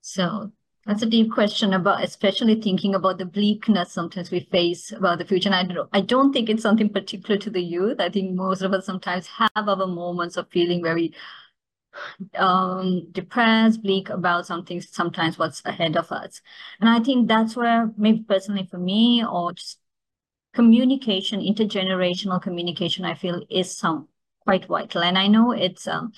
[0.00, 0.52] So
[0.86, 5.24] that's a deep question about, especially thinking about the bleakness sometimes we face about the
[5.24, 5.48] future.
[5.48, 8.00] And I don't, I don't think it's something particular to the youth.
[8.00, 11.14] I think most of us sometimes have our moments of feeling very
[12.36, 16.42] um, depressed, bleak about something, sometimes what's ahead of us.
[16.80, 19.78] And I think that's where maybe personally for me or just
[20.54, 24.08] communication, intergenerational communication, I feel is some
[24.40, 25.02] quite vital.
[25.02, 26.12] And I know it's, um,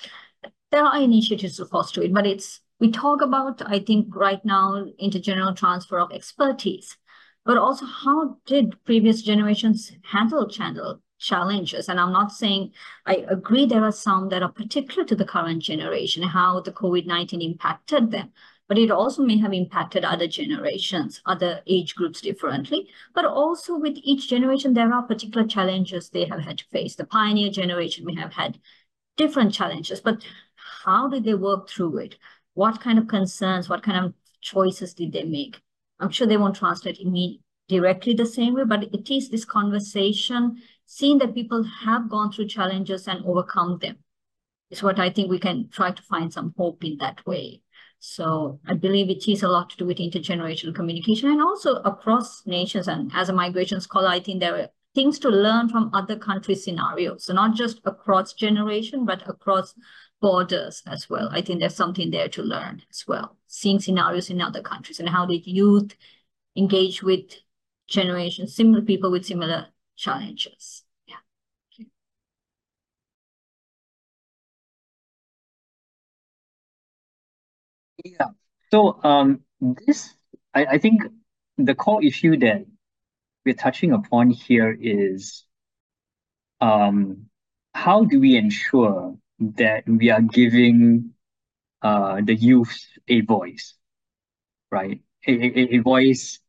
[0.71, 4.85] there are initiatives to foster it, but it's we talk about, I think right now,
[5.01, 6.97] intergenerational transfer of expertise,
[7.45, 11.89] but also how did previous generations handle channel challenges?
[11.89, 12.73] And I'm not saying
[13.05, 17.43] I agree there are some that are particular to the current generation, how the COVID-19
[17.43, 18.31] impacted them,
[18.67, 22.89] but it also may have impacted other generations, other age groups differently.
[23.15, 26.95] But also with each generation, there are particular challenges they have had to face.
[26.95, 28.59] The pioneer generation may have had
[29.15, 30.23] different challenges, but
[30.83, 32.17] how did they work through it?
[32.57, 35.61] What kind of concerns, what kind of choices did they make?
[35.99, 40.57] I'm sure they won't translate immediately directly the same way, but it is this conversation,
[40.85, 43.97] seeing that people have gone through challenges and overcome them
[44.71, 47.61] is what I think we can try to find some hope in that way.
[47.99, 52.43] So I believe it is a lot to do with intergenerational communication and also across
[52.45, 52.87] nations.
[52.87, 56.55] And as a migration scholar, I think there are things to learn from other country
[56.55, 57.25] scenarios.
[57.25, 59.75] So not just across generation, but across
[60.21, 61.29] borders as well.
[61.31, 65.09] I think there's something there to learn as well, seeing scenarios in other countries and
[65.09, 65.95] how did youth
[66.55, 67.33] engage with
[67.87, 70.83] generations, similar people with similar challenges.
[71.07, 71.15] Yeah.
[78.03, 78.27] Yeah.
[78.71, 80.13] So um, this,
[80.53, 81.01] I, I think
[81.57, 82.65] the core issue that
[83.45, 85.45] we're touching upon here is
[86.59, 87.27] um,
[87.73, 91.13] how do we ensure that we are giving
[91.81, 93.75] uh, the youth a voice,
[94.71, 95.01] right?
[95.27, 96.39] A, a, a voice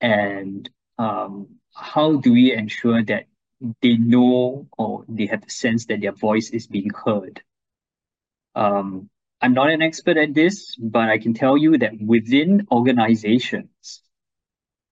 [0.00, 3.26] and um, how do we ensure that
[3.80, 7.42] they know or they have the sense that their voice is being heard?
[8.54, 9.08] Um,
[9.40, 14.02] I'm not an expert at this, but I can tell you that within organizations,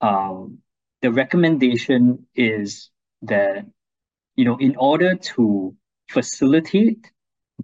[0.01, 0.59] um,
[1.03, 2.91] the recommendation is
[3.23, 3.67] that,
[4.37, 5.77] you know, in order to
[6.11, 7.11] facilitate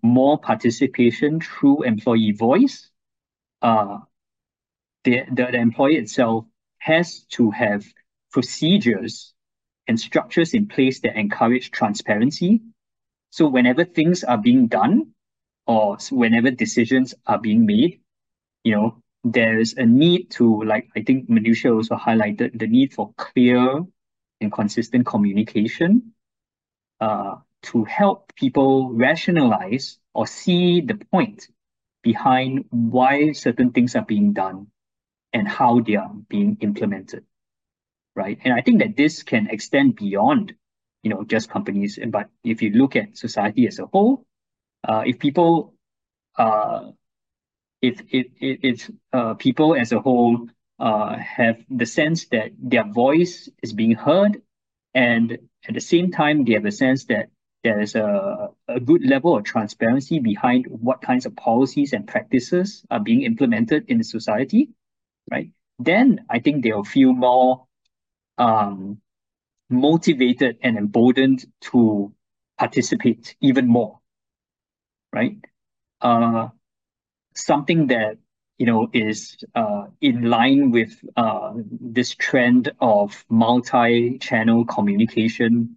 [0.02, 2.90] more participation through employee voice,
[3.62, 3.98] uh,
[5.04, 6.44] the, the, the itself
[6.78, 7.84] has to have
[8.30, 9.34] procedures
[9.88, 12.60] and structures in place that encourage transparency.
[13.30, 15.12] So whenever things are being done
[15.66, 18.00] or whenever decisions are being made,
[18.62, 23.12] you know, there's a need to, like I think Manusha also highlighted, the need for
[23.16, 23.82] clear
[24.40, 26.12] and consistent communication.
[27.00, 31.48] Uh, to help people rationalize or see the point
[32.02, 34.68] behind why certain things are being done
[35.32, 37.24] and how they are being implemented,
[38.14, 38.38] right?
[38.44, 40.54] And I think that this can extend beyond,
[41.02, 41.98] you know, just companies.
[42.08, 44.24] But if you look at society as a whole,
[44.86, 45.74] uh, if people,
[46.38, 46.90] uh,
[47.82, 50.48] if if if, uh, people as a whole
[50.78, 54.42] uh, have the sense that their voice is being heard,
[54.94, 55.38] and
[55.68, 57.28] at the same time they have a sense that
[57.66, 63.00] there's a, a good level of transparency behind what kinds of policies and practices are
[63.00, 64.70] being implemented in the society,
[65.30, 65.50] right?
[65.78, 67.66] then I think they'll feel more
[68.38, 69.00] um,
[69.68, 72.14] motivated and emboldened to
[72.58, 74.00] participate even more,
[75.12, 75.36] right?
[76.00, 76.48] Uh,
[77.34, 78.18] something that
[78.58, 85.76] you know is uh, in line with uh, this trend of multi-channel communication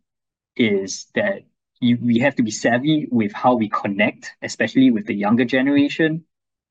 [0.56, 1.44] is that
[1.80, 6.26] you, we have to be savvy with how we connect, especially with the younger generation.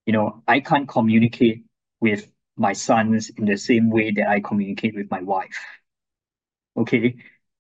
[0.06, 1.64] You know, I can't communicate
[2.00, 5.58] with my sons in the same way that I communicate with my wife.
[6.76, 7.16] Okay.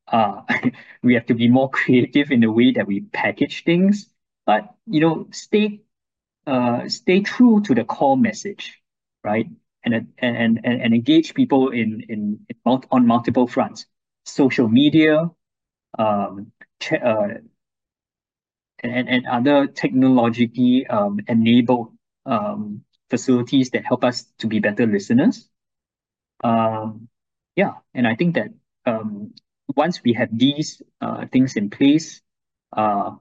[0.06, 0.42] Uh,
[1.02, 4.08] we have to be more creative in the way that we package things,
[4.46, 5.80] but you know, stay
[6.46, 8.80] uh, stay true to the core message,
[9.24, 9.46] right?
[9.84, 13.86] And and and and engage people in in, in on multiple fronts,
[14.24, 15.30] social media,
[15.96, 16.52] um,
[16.90, 17.28] uh,
[18.80, 21.92] and and other technologically um, enabled
[22.26, 25.48] um, facilities that help us to be better listeners.
[26.44, 27.08] Um,
[27.56, 28.50] yeah, and I think that
[28.86, 29.34] um,
[29.76, 32.22] once we have these uh, things in place,
[32.72, 33.16] uh,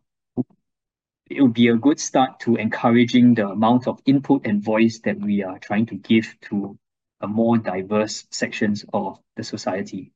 [1.29, 5.19] it would be a good start to encouraging the amount of input and voice that
[5.19, 6.77] we are trying to give to
[7.21, 10.11] a more diverse sections of the society.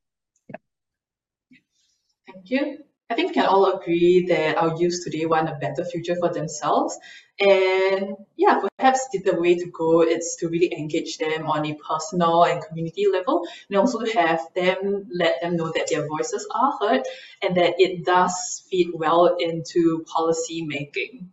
[2.33, 2.83] Thank you.
[3.09, 6.29] I think we can all agree that our youth today want a better future for
[6.29, 6.97] themselves.
[7.39, 12.45] And yeah, perhaps the way to go is to really engage them on a personal
[12.45, 16.71] and community level, and also to have them let them know that their voices are
[16.79, 17.03] heard
[17.41, 21.31] and that it does feed well into policy making.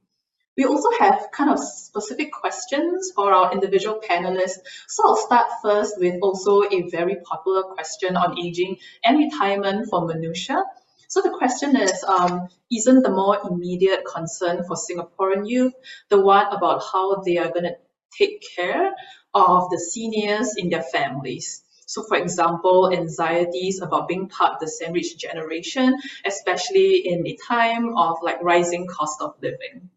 [0.57, 4.59] We also have kind of specific questions for our individual panelists.
[4.89, 10.01] So I'll start first with also a very popular question on aging and retirement for
[10.09, 10.65] Manusha.
[11.09, 15.73] So the question is, um, isn't the more immediate concern for Singaporean youth
[16.11, 17.77] the one about how they are going to
[18.17, 18.95] take care
[19.33, 21.63] of the seniors in their families?
[21.87, 27.97] So for example, anxieties about being part of the sandwich generation, especially in a time
[27.97, 29.89] of like rising cost of living.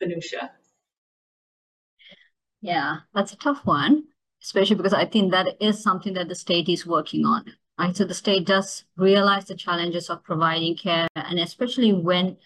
[0.00, 0.50] Manusha.
[2.60, 4.04] Yeah, that's a tough one,
[4.42, 7.44] especially because I think that is something that the state is working on.
[7.80, 7.96] Right?
[7.96, 12.36] So the state does realize the challenges of providing care, and especially when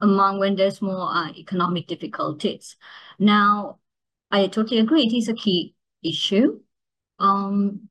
[0.00, 2.76] among when there's more uh, economic difficulties.
[3.20, 3.78] Now,
[4.32, 5.02] I totally agree.
[5.02, 6.58] It is a key issue.
[7.20, 7.88] Um,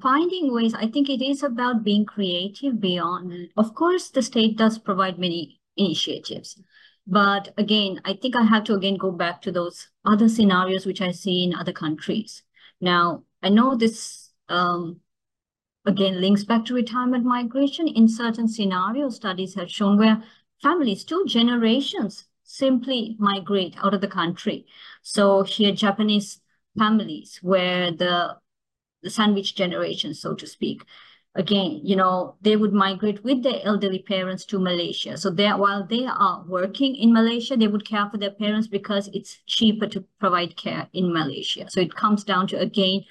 [0.00, 3.50] finding ways, I think it is about being creative beyond.
[3.58, 6.58] Of course, the state does provide many initiatives.
[7.06, 11.02] But again, I think I have to again go back to those other scenarios which
[11.02, 12.44] I see in other countries.
[12.80, 15.00] Now, I know this um,
[15.86, 17.88] again links back to retirement migration.
[17.88, 20.22] In certain scenarios, studies have shown where
[20.62, 24.66] families, two generations, simply migrate out of the country.
[25.02, 26.40] So here, Japanese
[26.76, 28.36] families where the,
[29.02, 30.84] the sandwich generation, so to speak,
[31.34, 35.16] again, you know, they would migrate with their elderly parents to Malaysia.
[35.16, 39.08] So they while they are working in Malaysia, they would care for their parents because
[39.12, 41.66] it's cheaper to provide care in Malaysia.
[41.70, 43.04] So it comes down to, again,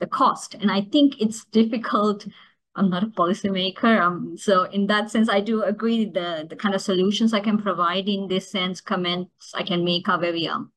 [0.00, 0.54] the cost.
[0.54, 2.26] And I think it's difficult.
[2.74, 4.00] I'm not a policymaker.
[4.00, 7.58] Um, so in that sense, I do agree the, the kind of solutions I can
[7.58, 10.72] provide in this sense, comments I can make are very, um,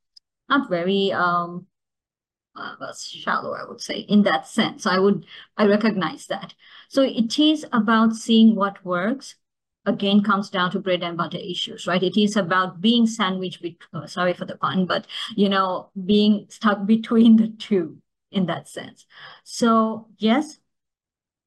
[0.47, 1.65] not very, um,
[2.55, 4.85] uh, shallow, I would say, in that sense.
[4.85, 5.25] I would,
[5.57, 6.53] I recognize that.
[6.89, 9.35] So it is about seeing what works.
[9.85, 12.03] Again, comes down to bread and butter issues, right?
[12.03, 16.47] It is about being sandwiched, with, oh, sorry for the pun, but, you know, being
[16.49, 17.97] stuck between the two
[18.31, 19.05] in that sense.
[19.43, 20.59] So yes,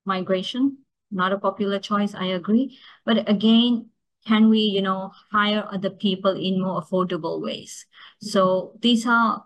[0.05, 0.79] migration,
[1.11, 2.79] not a popular choice, I agree.
[3.05, 3.91] But again,
[4.27, 7.87] can we, you know, hire other people in more affordable ways?
[8.21, 9.45] So these are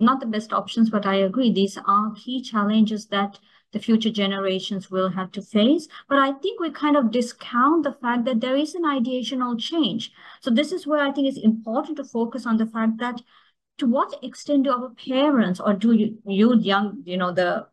[0.00, 1.52] not the best options, but I agree.
[1.52, 3.38] These are key challenges that
[3.72, 5.88] the future generations will have to face.
[6.08, 10.12] But I think we kind of discount the fact that there is an ideational change.
[10.40, 13.20] So this is where I think it's important to focus on the fact that
[13.78, 17.66] to what extent do our parents or do you, you young, you know, the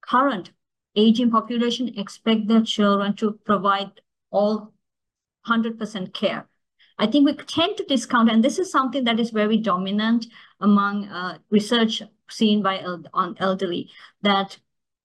[0.00, 0.52] current
[0.94, 3.90] aging population expect their children to provide
[4.30, 4.72] all
[5.46, 6.48] 100% care?
[6.98, 10.26] I think we tend to discount, and this is something that is very dominant
[10.60, 12.78] among uh, research seen by
[13.12, 13.90] on elderly,
[14.22, 14.58] that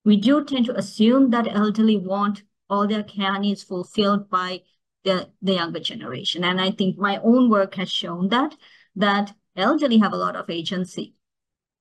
[0.04, 4.62] we do tend to assume that elderly want all their care needs fulfilled by
[5.04, 6.44] the, the younger generation.
[6.44, 8.56] And I think my own work has shown that,
[8.96, 11.14] that elderly have a lot of agency.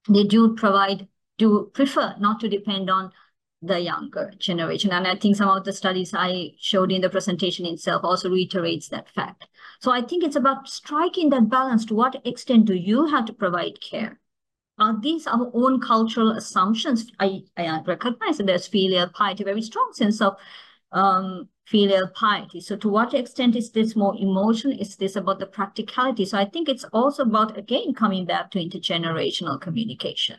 [0.09, 1.07] They do provide,
[1.37, 3.11] do prefer not to depend on
[3.61, 4.91] the younger generation.
[4.91, 8.89] And I think some of the studies I showed in the presentation itself also reiterates
[8.89, 9.45] that fact.
[9.79, 11.85] So I think it's about striking that balance.
[11.85, 14.19] To what extent do you have to provide care?
[14.81, 17.05] are these our own cultural assumptions?
[17.19, 20.35] I, I recognize that there's filial piety, a very strong sense of
[20.91, 22.59] um, filial piety.
[22.59, 24.77] So to what extent is this more emotional?
[24.77, 26.25] Is this about the practicality?
[26.25, 30.37] So I think it's also about, again, coming back to intergenerational communication.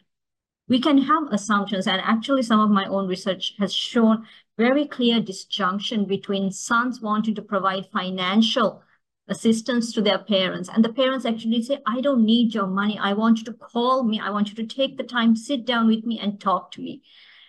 [0.69, 4.27] We can have assumptions, and actually some of my own research has shown
[4.59, 8.83] very clear disjunction between sons wanting to provide financial
[9.29, 10.69] assistance to their parents.
[10.69, 12.99] And the parents actually say, I don't need your money.
[12.99, 14.21] I want you to call me.
[14.21, 17.03] I want you to take the time, sit down with me and talk to me.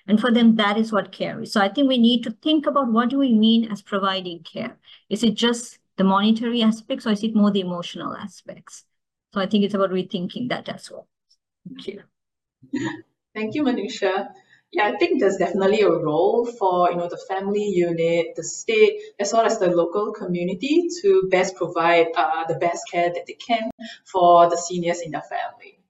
[0.07, 1.53] And for them, that is what care is.
[1.53, 4.77] So I think we need to think about what do we mean as providing care?
[5.09, 8.83] Is it just the monetary aspects or is it more the emotional aspects?
[9.33, 11.07] So I think it's about rethinking that as well.
[11.67, 12.01] Thank you.
[13.33, 14.27] Thank you, Manusha.
[14.73, 18.99] Yeah, I think there's definitely a role for you know the family unit, the state,
[19.19, 23.33] as well as the local community to best provide uh, the best care that they
[23.33, 23.69] can
[24.05, 25.82] for the seniors in their family.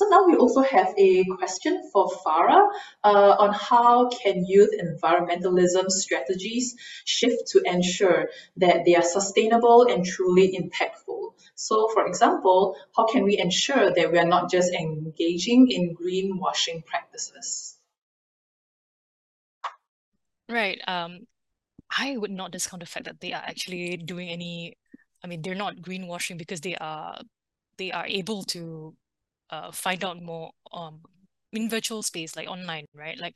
[0.00, 2.70] So now we also have a question for Farah
[3.04, 6.74] uh, on how can youth environmentalism strategies
[7.04, 11.34] shift to ensure that they are sustainable and truly impactful.
[11.54, 16.86] So for example, how can we ensure that we are not just engaging in greenwashing
[16.86, 17.76] practices?
[20.48, 20.80] Right.
[20.88, 21.26] Um,
[21.94, 24.78] I would not discount the fact that they are actually doing any,
[25.22, 27.20] I mean, they're not greenwashing because they are
[27.76, 28.94] they are able to
[29.50, 31.00] uh, find out more um,
[31.52, 33.18] in virtual space, like online, right?
[33.18, 33.34] Like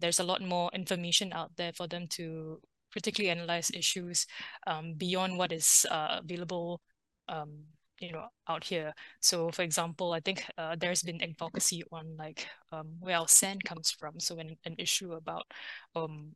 [0.00, 2.60] there's a lot more information out there for them to
[2.92, 4.26] critically analyze issues
[4.66, 6.80] um, beyond what is uh, available,
[7.28, 7.64] um,
[8.00, 8.92] you know, out here.
[9.20, 13.64] So, for example, I think uh, there's been advocacy on like um, where our sand
[13.64, 14.20] comes from.
[14.20, 15.44] So, when an issue about
[15.94, 16.34] um,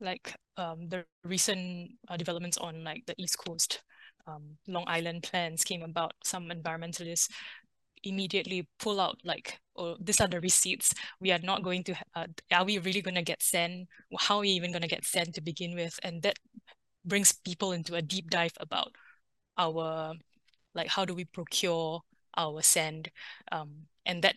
[0.00, 3.82] like um, the recent uh, developments on like the East Coast
[4.26, 7.28] um, Long Island plans came about, some environmentalists
[8.04, 10.94] immediately pull out like oh these are the receipts.
[11.20, 13.88] We are not going to uh, are we really going to get sand
[14.18, 15.98] how are we even going to get sand to begin with?
[16.02, 16.38] And that
[17.04, 18.92] brings people into a deep dive about
[19.56, 20.14] our
[20.74, 22.00] like how do we procure
[22.36, 23.10] our sand
[23.50, 23.70] um,
[24.06, 24.36] and that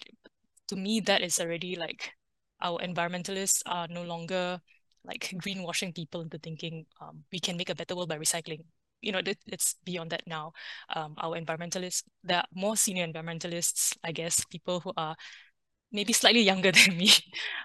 [0.68, 2.14] to me that is already like
[2.62, 4.60] our environmentalists are no longer
[5.04, 8.62] like greenwashing people into thinking um, we can make a better world by recycling
[9.02, 10.54] you know, it's beyond that now.
[10.96, 15.16] Um, our environmentalists, there are more senior environmentalists, I guess, people who are
[15.92, 17.12] maybe slightly younger than me,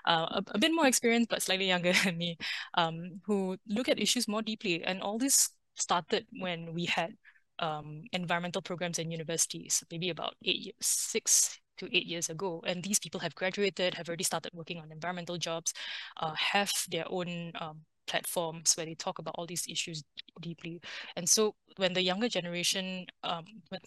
[0.06, 2.36] uh, a, a, bit more experienced, but slightly younger than me,
[2.74, 4.82] um, who look at issues more deeply.
[4.82, 7.12] And all this started when we had
[7.58, 12.62] um, environmental programs in universities, maybe about eight years, six to eight years ago.
[12.66, 15.72] And these people have graduated, have already started working on environmental jobs,
[16.18, 20.02] uh, have their own um, platforms where they talk about all these issues
[20.40, 20.80] deeply.
[21.16, 23.44] And so when the younger generation, um,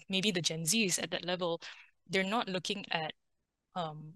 [0.10, 1.62] maybe the Gen Zs at that level,
[2.10, 3.14] they're not looking at
[3.76, 4.14] um,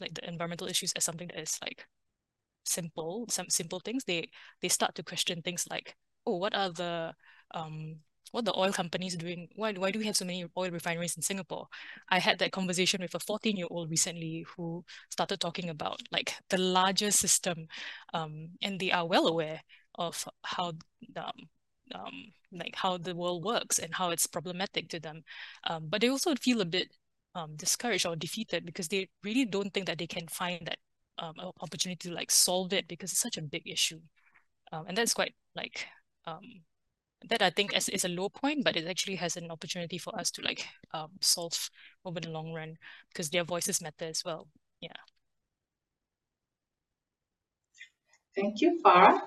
[0.00, 1.86] like the environmental issues as something that is like
[2.64, 4.04] simple, some simple things.
[4.04, 4.30] They
[4.62, 5.96] they start to question things like,
[6.26, 7.14] oh, what are the
[7.54, 7.96] um,
[8.30, 9.48] what the oil companies doing?
[9.56, 11.68] Why, why do we have so many oil refineries in Singapore?
[12.08, 16.34] I had that conversation with a 14 year old recently who started talking about like
[16.48, 17.66] the larger system
[18.14, 19.62] um, and they are well aware
[19.96, 20.72] of how
[21.16, 21.48] um,
[21.94, 25.22] um, like how the world works and how it's problematic to them.
[25.68, 26.88] Um, but they also feel a bit
[27.34, 30.78] um, discouraged or defeated because they really don't think that they can find that
[31.18, 34.00] um, opportunity to like solve it because it's such a big issue.
[34.72, 35.86] Um, and that's quite like
[36.26, 36.62] um,
[37.28, 40.18] that I think is, is a low point, but it actually has an opportunity for
[40.18, 41.70] us to like um, solve
[42.04, 42.76] over the long run
[43.08, 44.48] because their voices matter as well.
[44.80, 44.96] Yeah.
[48.34, 49.20] Thank you, Farah.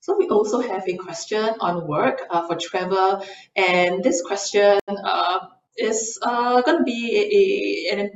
[0.00, 3.20] So we also have a question on work uh, for Trevor,
[3.54, 5.38] and this question uh,
[5.76, 8.10] is uh, going to be a, a,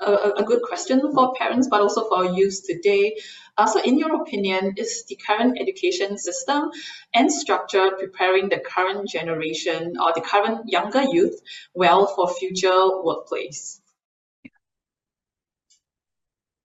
[0.00, 3.16] a, a, good question for parents, but also for youth today.
[3.58, 6.70] Uh, so in your opinion, is the current education system
[7.14, 11.40] and structure preparing the current generation or the current younger youth
[11.74, 13.80] well for future workplace?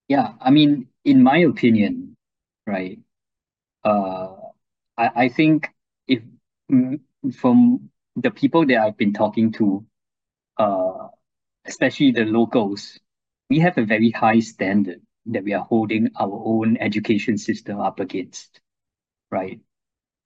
[0.08, 2.16] Yeah, I mean, in my opinion,
[2.68, 3.00] right,
[3.84, 4.36] uh,
[4.98, 5.70] I, I think
[6.08, 6.22] if
[6.72, 7.00] mm,
[7.34, 9.86] from the people that I've been talking to,
[10.58, 11.08] uh,
[11.66, 13.00] especially the locals,
[13.50, 18.00] we have a very high standard that we are holding our own education system up
[18.00, 18.60] against,
[19.32, 19.60] right?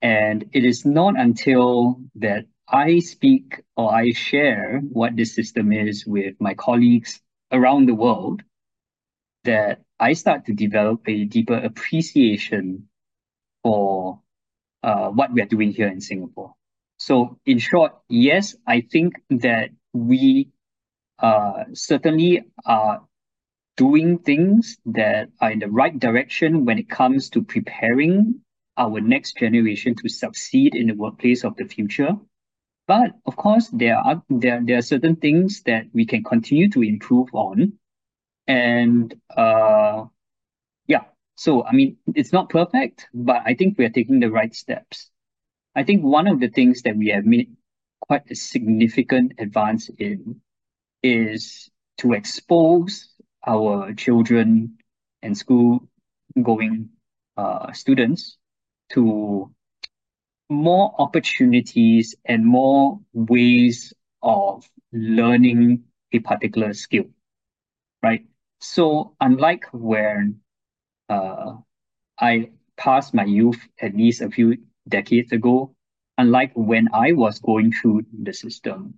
[0.02, 6.06] And it is not until that I speak or I share what this system is
[6.06, 7.20] with my colleagues
[7.52, 8.42] around the world
[9.44, 12.88] that I start to develop a deeper appreciation
[13.62, 14.20] for
[14.82, 16.54] uh, what we are doing here in Singapore.
[16.98, 20.50] So in short, yes, I think that we
[21.18, 23.02] uh, certainly are
[23.80, 28.38] doing things that are in the right direction when it comes to preparing
[28.76, 32.12] our next generation to succeed in the workplace of the future.
[32.86, 36.82] But of course, there are there, there are certain things that we can continue to
[36.82, 37.72] improve on.
[38.46, 40.04] And uh
[40.86, 41.04] yeah,
[41.36, 45.10] so I mean it's not perfect, but I think we are taking the right steps.
[45.74, 47.56] I think one of the things that we have made
[48.00, 50.40] quite a significant advance in
[51.02, 53.09] is to expose
[53.46, 54.78] our children
[55.22, 55.80] and school
[56.42, 56.88] going
[57.36, 58.36] uh, students
[58.90, 59.50] to
[60.48, 63.92] more opportunities and more ways
[64.22, 67.04] of learning a particular skill,
[68.02, 68.24] right?
[68.60, 70.40] So unlike when
[71.08, 71.56] uh,
[72.18, 74.58] I passed my youth at least a few
[74.88, 75.74] decades ago,
[76.18, 78.94] unlike when I was going through the system,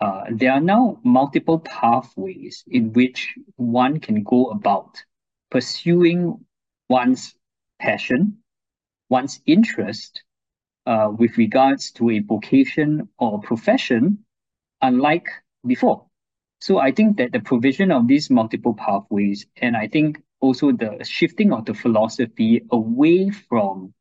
[0.00, 5.02] uh, there are now multiple pathways in which one can go about
[5.50, 6.44] pursuing
[6.88, 7.34] one's
[7.80, 8.38] passion,
[9.08, 10.22] one's interest
[10.86, 14.24] uh, with regards to a vocation or profession,
[14.82, 15.28] unlike
[15.66, 16.06] before.
[16.60, 21.04] So I think that the provision of these multiple pathways, and I think also the
[21.04, 23.94] shifting of the philosophy away from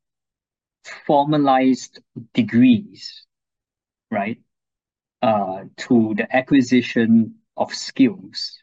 [1.05, 1.99] formalized
[2.33, 3.25] degrees,
[4.11, 4.39] right,
[5.21, 8.59] to the acquisition of skills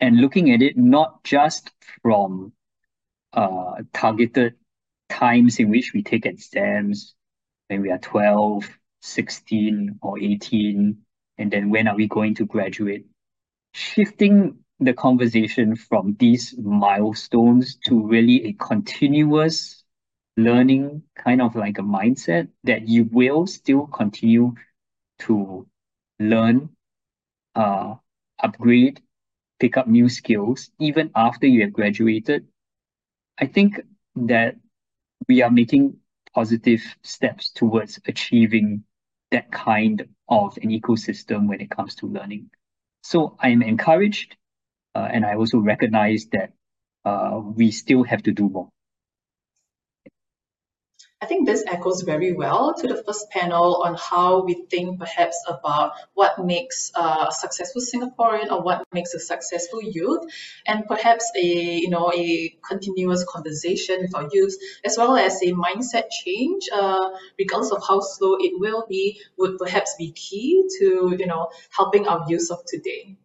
[0.00, 1.70] and looking at it not just
[2.02, 2.52] from
[3.32, 4.54] uh, targeted
[5.08, 7.14] times in which we take exams
[7.68, 8.68] when we are 12,
[9.00, 10.98] 16, or 18,
[11.38, 13.06] and then when are we going to graduate?
[13.72, 19.84] Shifting the conversation from these milestones to really a continuous
[20.36, 24.54] learning kind of like a mindset that you will still continue
[25.20, 25.66] to
[26.18, 26.70] learn,
[27.54, 27.94] uh,
[28.38, 29.02] upgrade,
[29.58, 32.46] pick up new skills, even after you have graduated.
[33.38, 33.80] I think
[34.16, 34.56] that
[35.28, 35.98] we are making
[36.34, 38.84] positive steps towards achieving
[39.30, 42.50] that kind of an ecosystem when it comes to learning.
[43.02, 44.36] So I'm encouraged,
[44.94, 46.52] uh, and I also recognize that
[47.04, 48.68] uh, we still have to do more.
[51.22, 55.42] I think this echoes very well to the first panel on how we think perhaps
[55.48, 60.24] about what makes a successful Singaporean or what makes a successful youth,
[60.66, 65.52] and perhaps a you know a continuous conversation with our youth, as well as a
[65.52, 71.16] mindset change, uh, regardless of how slow it will be, would perhaps be key to
[71.18, 73.16] you know helping our youth of today.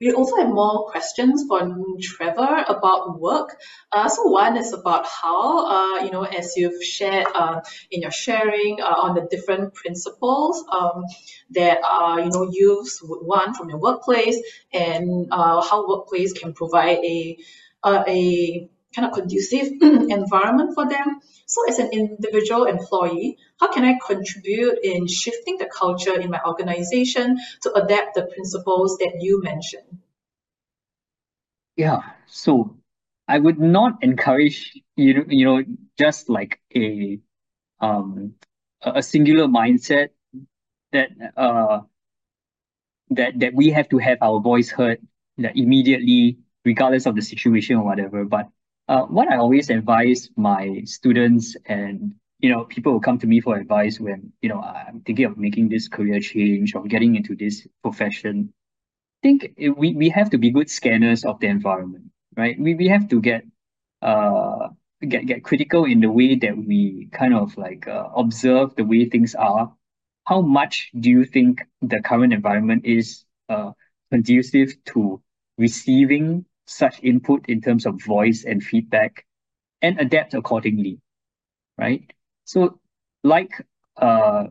[0.00, 3.56] We also have more questions from Trevor about work.
[3.92, 7.60] Uh, so one is about how, uh, you know, as you've shared uh,
[7.90, 11.04] in your sharing uh, on the different principles um,
[11.50, 14.40] that, uh, you know, youths would want from your workplace
[14.72, 17.36] and uh, how workplace can provide a,
[17.84, 21.20] a kind of conducive environment for them.
[21.46, 26.40] So as an individual employee, how can I contribute in shifting the culture in my
[26.46, 29.98] organization to adapt the principles that you mentioned?
[31.76, 32.76] Yeah, so
[33.28, 35.64] I would not encourage you know, you know,
[35.98, 37.18] just like a
[37.80, 38.34] um
[38.82, 40.10] a singular mindset
[40.92, 41.80] that uh
[43.10, 45.00] that that we have to have our voice heard
[45.38, 48.24] that immediately regardless of the situation or whatever.
[48.24, 48.48] But
[48.90, 53.40] uh, what I always advise my students and you know people will come to me
[53.40, 57.36] for advice when you know I'm thinking of making this career change or getting into
[57.36, 58.52] this profession.
[59.22, 62.06] I think we, we have to be good scanners of the environment,
[62.36, 62.58] right?
[62.60, 63.44] We we have to get
[64.02, 64.70] uh
[65.08, 69.06] get get critical in the way that we kind of like uh, observe the way
[69.06, 69.72] things are.
[70.26, 73.72] How much do you think the current environment is uh
[74.10, 75.22] conducive to
[75.58, 79.26] receiving such input in terms of voice and feedback
[79.82, 81.00] and adapt accordingly,
[81.78, 82.10] right?
[82.44, 82.80] So
[83.22, 83.52] like
[83.96, 84.46] uh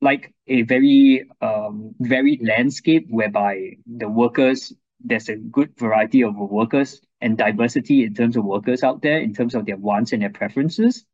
[0.00, 7.00] like a very um varied landscape whereby the workers there's a good variety of workers
[7.20, 10.30] and diversity in terms of workers out there in terms of their wants and their
[10.30, 11.04] preferences.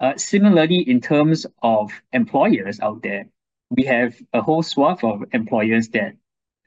[0.00, 3.26] Uh, similarly, in terms of employers out there,
[3.70, 6.14] we have a whole swath of employers that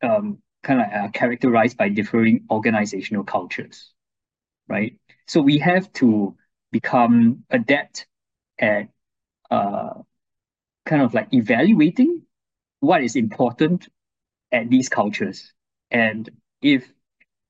[0.01, 3.93] um, kind of uh, characterized by differing organizational cultures,
[4.67, 4.97] right?
[5.25, 6.35] So we have to
[6.71, 8.05] become adept
[8.59, 8.89] at
[9.49, 9.93] uh,
[10.85, 12.23] kind of like evaluating
[12.81, 13.87] what is important
[14.51, 15.53] at these cultures.
[15.89, 16.29] And
[16.61, 16.91] if,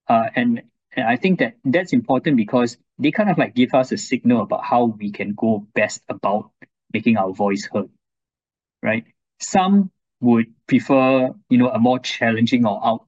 [0.08, 0.62] uh, and,
[0.96, 4.42] and I think that that's important because they kind of like give us a signal
[4.44, 6.52] about how we can go best about
[6.94, 7.90] making our voice heard,
[8.84, 9.06] right?
[9.40, 9.90] Some
[10.22, 13.07] would prefer, you know, a more challenging or out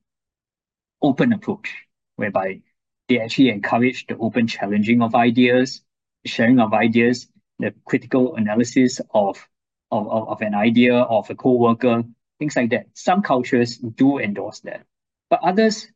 [1.02, 1.74] open approach,
[2.16, 2.62] whereby
[3.08, 5.82] they actually encourage the open challenging of ideas,
[6.26, 7.28] sharing of ideas,
[7.58, 9.48] the critical analysis of,
[9.92, 12.04] of, of, an idea of a co-worker,
[12.38, 12.88] things like that.
[12.94, 14.86] Some cultures do endorse that,
[15.30, 15.88] but others,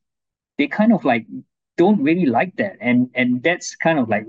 [0.58, 1.26] they kind of like
[1.78, 2.78] don't really like that.
[2.82, 4.26] And, and that's kind of like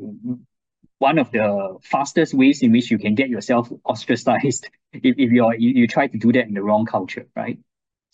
[0.99, 5.55] one of the fastest ways in which you can get yourself ostracized if, if you're,
[5.55, 7.59] you, you try to do that in the wrong culture, right?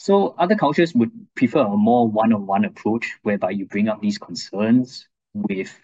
[0.00, 5.06] So other cultures would prefer a more one-on-one approach whereby you bring up these concerns
[5.34, 5.78] with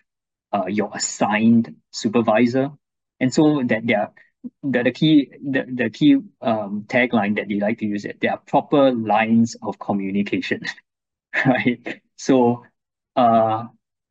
[0.54, 2.70] uh, your assigned supervisor.
[3.20, 4.12] And so that there are
[4.62, 8.30] the, the key the, the key um, tagline that they like to use it, there
[8.32, 10.62] are proper lines of communication.
[11.46, 12.00] right.
[12.16, 12.64] So
[13.16, 13.64] uh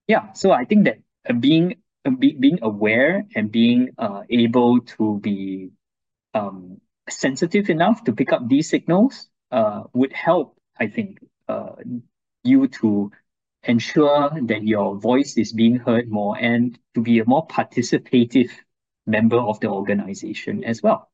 [0.08, 4.82] yeah, so I think that uh, being uh, be, being aware and being uh, able
[4.82, 5.72] to be
[6.36, 11.76] um, sensitive enough to pick up these signals uh, would help, I think, uh,
[12.44, 13.12] you to
[13.64, 18.52] ensure that your voice is being heard more and to be a more participative
[19.08, 21.10] member of the organization as well.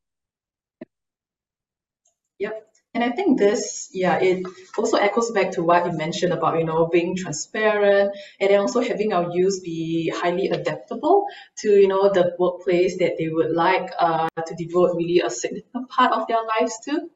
[2.40, 2.68] Yep.
[2.96, 4.44] And I think this, yeah, it
[4.76, 8.82] also echoes back to what you mentioned about, you know, being transparent and then also
[8.82, 11.28] having our youth be highly adaptable
[11.60, 15.90] to, you know, the workplace that they would like uh, to devote really a significant
[15.90, 17.08] part of their lives to.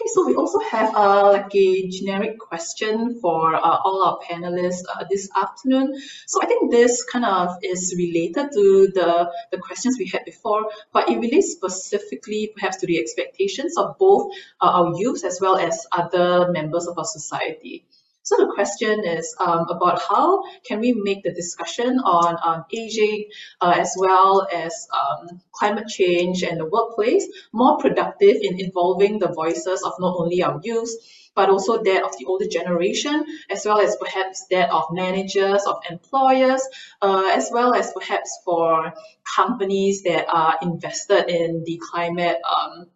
[0.00, 4.82] Okay, so we also have uh, like a generic question for uh, all our panelists
[4.88, 5.94] uh, this afternoon.
[6.26, 10.70] So I think this kind of is related to the, the questions we had before,
[10.94, 14.32] but it relates specifically perhaps to the expectations of both
[14.62, 17.84] uh, our youth as well as other members of our society.
[18.22, 23.26] So the question is um, about how can we make the discussion on um, aging
[23.60, 29.32] uh, as well as um, climate change and the workplace more productive in involving the
[29.32, 30.90] voices of not only our youth,
[31.34, 35.80] but also that of the older generation, as well as perhaps that of managers, of
[35.88, 36.62] employers,
[37.00, 38.92] uh, as well as perhaps for
[39.36, 42.86] companies that are invested in the climate um,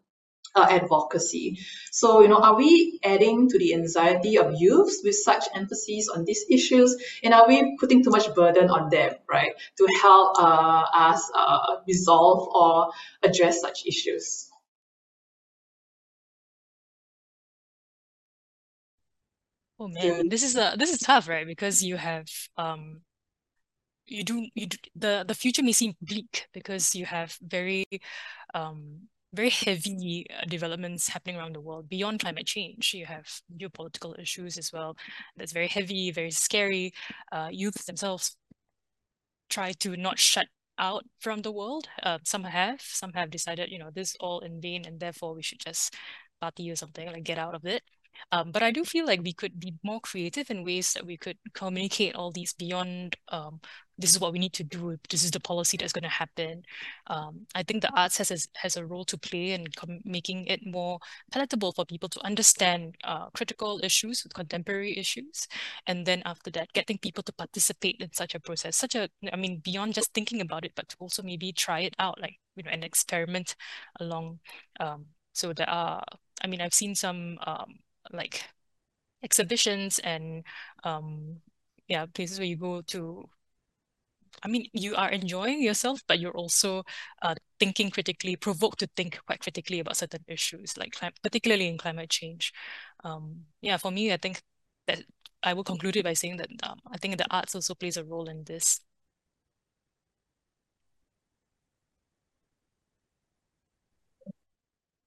[0.55, 1.59] uh, advocacy.
[1.91, 6.25] So, you know, are we adding to the anxiety of youths with such emphasis on
[6.25, 6.97] these issues?
[7.23, 11.77] And are we putting too much burden on them, right, to help uh, us uh,
[11.87, 12.91] resolve or
[13.23, 14.51] address such issues?
[19.79, 21.47] Oh man, this is a this is tough, right?
[21.47, 22.27] Because you have
[22.57, 23.03] um
[24.07, 27.85] you do you do, the the future may seem bleak because you have very
[28.55, 32.95] um very heavy uh, developments happening around the world beyond climate change.
[32.95, 34.97] You have geopolitical issues as well.
[35.37, 36.93] That's very heavy, very scary.
[37.33, 38.37] Uh, youth themselves
[39.49, 40.49] try to not shut
[40.79, 41.89] out from the world.
[42.03, 45.43] Uh, some have, some have decided, you know, this all in vain and therefore we
[45.43, 45.95] should just
[46.41, 47.83] party or something, like get out of it.
[48.33, 51.17] Um, but I do feel like we could be more creative in ways that we
[51.17, 53.61] could communicate all these beyond um,
[53.99, 54.99] this is what we need to do.
[55.09, 56.63] This is the policy that's going to happen.
[57.07, 59.67] Um, I think the arts has a, has a role to play in
[60.05, 60.99] making it more
[61.31, 65.47] palatable for people to understand uh, critical issues, with contemporary issues,
[65.87, 68.77] and then after that, getting people to participate in such a process.
[68.77, 71.95] Such a, I mean, beyond just thinking about it, but to also maybe try it
[71.99, 73.55] out, like you know, an experiment
[74.01, 74.41] along.
[74.81, 76.03] Um, so there are,
[76.43, 77.79] I mean, I've seen some um,
[78.13, 78.45] like
[79.23, 80.45] exhibitions and
[80.85, 81.41] um
[81.89, 83.29] yeah places where you go to
[84.43, 86.85] I mean, you are enjoying yourself, but you're also
[87.23, 92.11] uh, thinking critically, provoked to think quite critically about certain issues, like particularly in climate
[92.11, 92.53] change.
[93.05, 94.43] Um, yeah, for me, I think
[94.87, 95.03] that
[95.43, 98.05] I will conclude it by saying that um, I think the arts also plays a
[98.05, 98.81] role in this.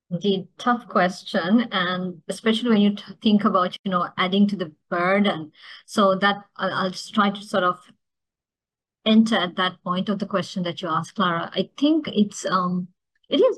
[0.09, 5.51] Indeed, tough question, and especially when you think about, you know, adding to the burden.
[5.85, 7.77] So that I'll, I'll just try to sort of
[9.05, 11.49] enter at that point of the question that you asked, Clara.
[11.53, 12.87] I think it's um
[13.29, 13.57] it is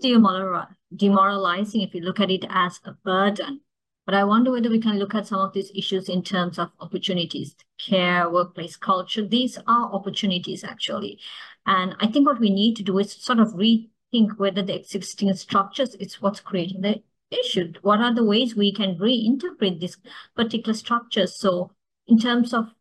[0.95, 3.61] demoralizing if you look at it as a burden.
[4.07, 6.71] But I wonder whether we can look at some of these issues in terms of
[6.79, 9.23] opportunities, care, workplace culture.
[9.23, 11.19] These are opportunities actually.
[11.67, 14.75] And I think what we need to do is sort of re think whether the
[14.75, 17.73] existing structures is what's creating the issue.
[17.81, 19.97] What are the ways we can reinterpret these
[20.35, 21.35] particular structures?
[21.37, 21.71] So
[22.07, 22.73] in terms of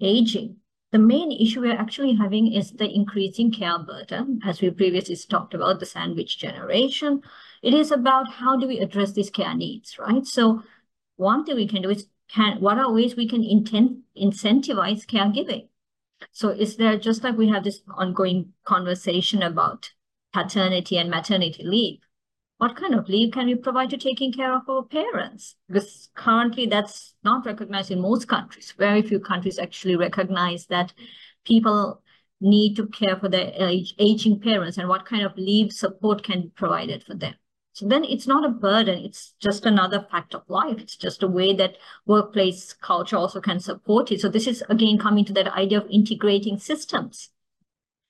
[0.00, 0.56] aging,
[0.92, 5.52] the main issue we're actually having is the increasing care burden, as we previously talked
[5.52, 7.22] about the sandwich generation.
[7.62, 10.24] It is about how do we address these care needs, right?
[10.24, 10.62] So
[11.16, 15.68] one thing we can do is can what are ways we can intent, incentivize caregiving?
[16.32, 19.90] So is there just like we have this ongoing conversation about
[20.36, 22.00] paternity and maternity leave.
[22.58, 25.56] what kind of leave can we provide to taking care of our parents?
[25.68, 28.72] Because currently that's not recognized in most countries.
[28.78, 30.92] Very few countries actually recognize that
[31.44, 32.02] people
[32.40, 36.42] need to care for their age, aging parents and what kind of leave support can
[36.42, 37.34] be provided for them.
[37.74, 39.04] So then it's not a burden.
[39.04, 40.78] It's just another fact of life.
[40.78, 41.76] It's just a way that
[42.06, 44.22] workplace culture also can support it.
[44.22, 47.28] So this is again coming to that idea of integrating systems.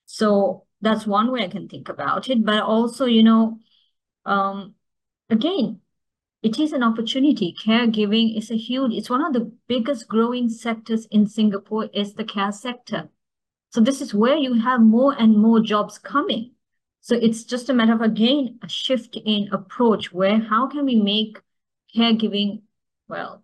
[0.07, 2.44] So that's one way I can think about it.
[2.44, 3.58] But also, you know,
[4.24, 4.74] um,
[5.28, 5.80] again,
[6.42, 7.56] it is an opportunity.
[7.64, 12.24] Caregiving is a huge, it's one of the biggest growing sectors in Singapore is the
[12.24, 13.08] care sector.
[13.70, 16.52] So this is where you have more and more jobs coming.
[17.00, 20.96] So it's just a matter of, again, a shift in approach where how can we
[20.96, 21.40] make
[21.94, 22.62] caregiving,
[23.08, 23.42] well,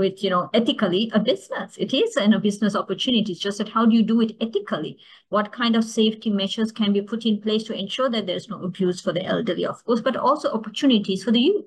[0.00, 1.76] with, you know, ethically a business.
[1.76, 3.32] It is an, a business opportunity.
[3.32, 4.98] It's just that how do you do it ethically?
[5.28, 8.62] What kind of safety measures can be put in place to ensure that there's no
[8.62, 11.66] abuse for the elderly, of course, but also opportunities for the youth.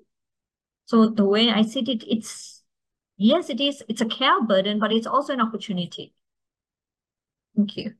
[0.85, 2.64] So the way I see it, it's,
[3.18, 6.14] yes, it is, it's a care burden, but it's also an opportunity.
[7.55, 7.93] Thank you.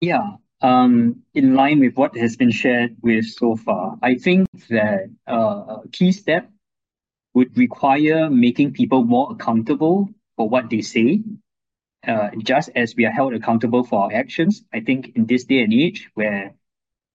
[0.00, 5.10] Yeah, um, in line with what has been shared with so far, I think that
[5.28, 6.50] uh, a key step
[7.34, 11.20] would require making people more accountable for what they say,
[12.08, 14.64] uh, just as we are held accountable for our actions.
[14.72, 16.54] I think in this day and age where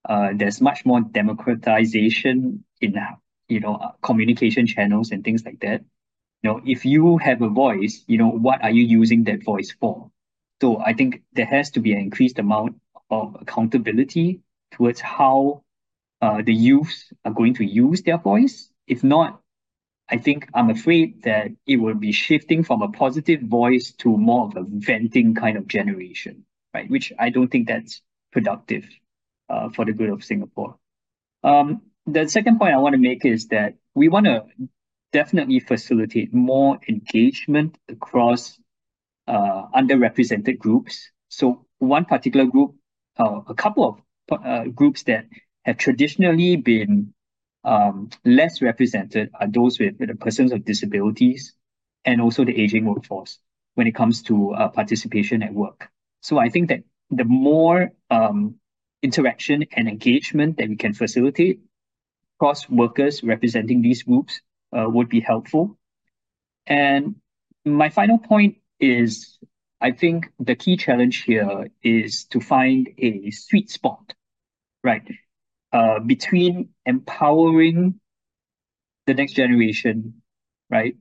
[0.08, 2.96] uh, there's much more democratization in
[3.48, 5.82] you know uh, communication channels and things like that.
[6.44, 9.72] You know, if you have a voice, you know, what are you using that voice
[9.72, 10.12] for?
[10.62, 12.76] So I think there has to be an increased amount
[13.10, 14.41] of accountability
[14.72, 15.64] towards how
[16.22, 18.69] uh, the youths are going to use their voice.
[18.88, 19.41] If not,
[20.10, 24.48] I think I'm afraid that it will be shifting from a positive voice to more
[24.48, 26.90] of a venting kind of generation, right?
[26.90, 28.86] Which I don't think that's productive
[29.49, 30.77] uh, for the good of Singapore.
[31.44, 34.45] Um, the second point I want to make is that we want to
[35.14, 38.60] definitely facilitate more engagement across
[39.27, 41.11] uh, underrepresented groups.
[41.30, 42.76] So one particular group,
[43.20, 45.26] uh, a couple of uh, groups that
[45.66, 47.14] have traditionally been
[47.64, 51.54] um, less represented are those with, with persons with disabilities
[52.06, 53.40] and also the aging workforce
[53.76, 55.90] when it comes to uh, participation at work.
[56.22, 58.56] So I think that the more um,
[59.02, 61.60] interaction and engagement that we can facilitate
[62.38, 64.41] across workers representing these groups
[64.76, 65.78] uh, would be helpful.
[66.68, 67.16] And
[67.66, 69.38] my final point is
[69.81, 74.14] I think the key challenge here is to find a sweet spot,
[74.84, 75.07] right?
[75.72, 77.99] Uh, between empowering
[79.07, 80.22] the next generation,
[80.69, 80.95] right?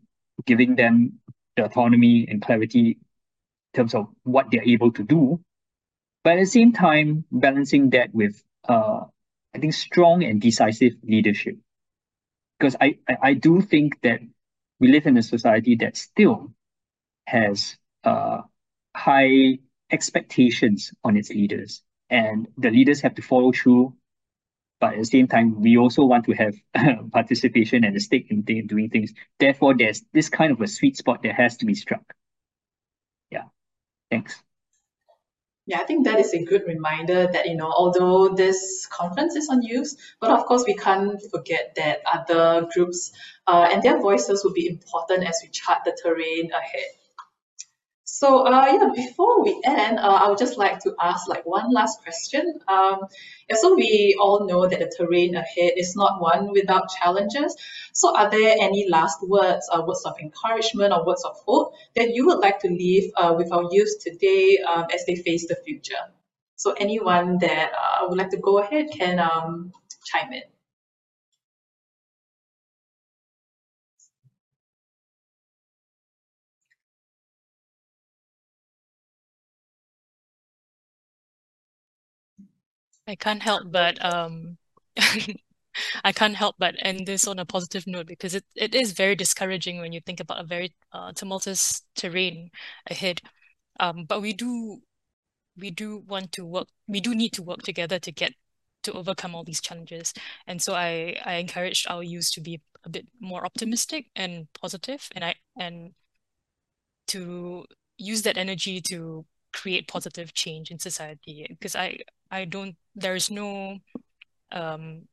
[0.47, 1.19] Giving them
[1.57, 5.41] the autonomy and clarity in terms of what they're able to do,
[6.23, 9.05] but at the same time, balancing that with, uh,
[9.55, 11.57] I think, strong and decisive leadership.
[12.59, 14.21] Because I, I, I do think that
[14.79, 16.53] we live in a society that still
[17.27, 18.43] has uh,
[18.99, 19.59] high
[19.91, 23.95] expectations on its leaders, and the leaders have to follow through.
[24.81, 26.55] But at the same time, we also want to have
[27.13, 29.13] participation and a stake in th- doing things.
[29.39, 32.15] Therefore, there's this kind of a sweet spot that has to be struck.
[33.31, 33.47] Yeah.
[34.11, 34.41] Thanks.
[35.67, 39.51] Yeah, I think that is a good reminder that, you know, although this conference is
[39.51, 43.13] on youth, but of course we can't forget that other groups
[43.47, 46.95] uh, and their voices will be important as we chart the terrain ahead.
[48.19, 51.73] So uh, yeah, before we end, uh, I would just like to ask like one
[51.73, 52.59] last question.
[52.67, 53.03] Um,
[53.55, 57.55] so we all know that the terrain ahead is not one without challenges.
[57.93, 62.13] So are there any last words or words of encouragement or words of hope that
[62.13, 65.55] you would like to leave uh, with our youth today um, as they face the
[65.65, 66.03] future?
[66.57, 69.73] So anyone that uh, would like to go ahead can um,
[70.05, 70.43] chime in.
[83.09, 84.59] I can't help but um
[86.05, 89.15] I can't help but end this on a positive note because it, it is very
[89.15, 92.51] discouraging when you think about a very uh, tumultuous terrain
[92.91, 93.21] ahead.
[93.81, 94.83] Um, but we do
[95.57, 98.35] we do want to work we do need to work together to get
[98.85, 100.13] to overcome all these challenges.
[100.47, 105.09] And so I I encouraged our youth to be a bit more optimistic and positive
[105.15, 105.95] and I and
[107.09, 107.65] to
[107.97, 111.99] use that energy to create positive change in society because I
[112.31, 113.79] I don't there is no
[114.53, 115.09] um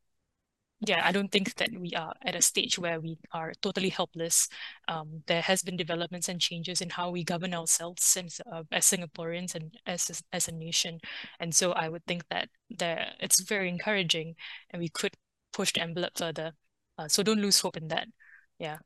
[0.86, 4.50] yeah, I don't think that we are at a stage where we are totally helpless.
[4.88, 8.86] Um, there has been developments and changes in how we govern ourselves since, uh, as
[8.86, 11.00] Singaporeans and as as a nation,
[11.40, 14.36] and so I would think that there it's very encouraging,
[14.70, 15.16] and we could
[15.54, 16.54] push the envelope further.
[16.98, 18.08] Uh, so don't lose hope in that.
[18.60, 18.80] Yeah.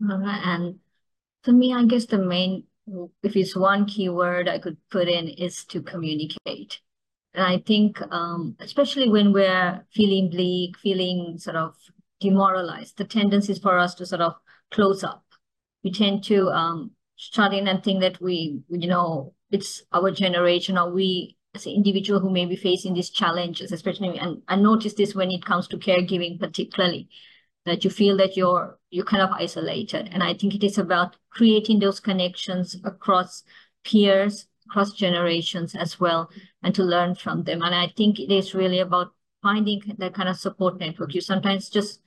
[0.00, 0.80] And
[1.44, 2.67] for me, I guess the main,
[3.22, 6.80] if it's one keyword I could put in, is to communicate.
[7.34, 11.74] And I think, um, especially when we're feeling bleak, feeling sort of
[12.20, 14.34] demoralized, the tendency is for us to sort of
[14.70, 15.24] close up.
[15.84, 20.78] We tend to um, shut in and think that we, you know, it's our generation
[20.78, 24.94] or we as an individual who may be facing these challenges, especially, and I notice
[24.94, 27.08] this when it comes to caregiving particularly,
[27.68, 30.08] that you feel that you're you're kind of isolated.
[30.12, 33.44] And I think it is about creating those connections across
[33.84, 36.30] peers, across generations as well,
[36.62, 37.62] and to learn from them.
[37.62, 39.12] And I think it is really about
[39.42, 41.14] finding that kind of support network.
[41.14, 42.00] You sometimes just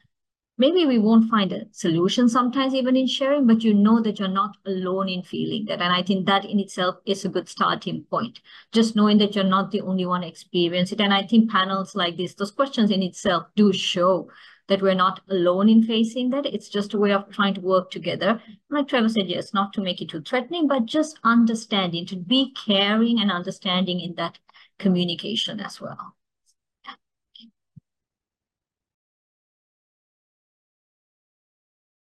[0.58, 4.28] maybe we won't find a solution sometimes even in sharing, but you know that you're
[4.28, 5.82] not alone in feeling that.
[5.82, 8.40] And I think that in itself is a good starting point.
[8.72, 11.04] Just knowing that you're not the only one experiencing it.
[11.04, 14.30] And I think panels like this, those questions in itself do show
[14.72, 16.45] that we're not alone in facing that.
[16.45, 18.41] It's just a way of trying to work together.
[18.69, 22.53] Like Trevor said, yes, not to make it too threatening, but just understanding, to be
[22.53, 24.39] caring and understanding in that
[24.80, 26.15] communication as well.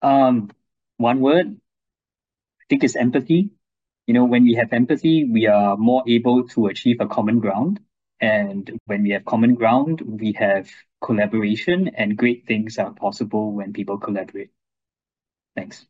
[0.01, 0.49] Um,
[0.95, 1.47] one word,
[2.61, 3.49] I think is empathy.
[4.07, 7.81] You know, when we have empathy, we are more able to achieve a common ground.
[8.21, 10.69] And when we have common ground, we have
[11.03, 14.49] collaboration and great things are possible when people collaborate.
[15.55, 15.85] Thanks.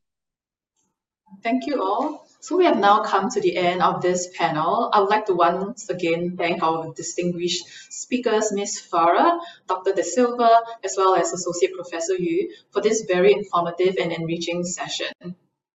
[1.42, 2.28] Thank you all.
[2.42, 4.90] So we have now come to the end of this panel.
[4.94, 8.86] I would like to once again thank our distinguished speakers, Ms.
[8.92, 9.94] Farah, Dr.
[9.94, 15.14] De Silva, as well as Associate Professor Yu, for this very informative and enriching session.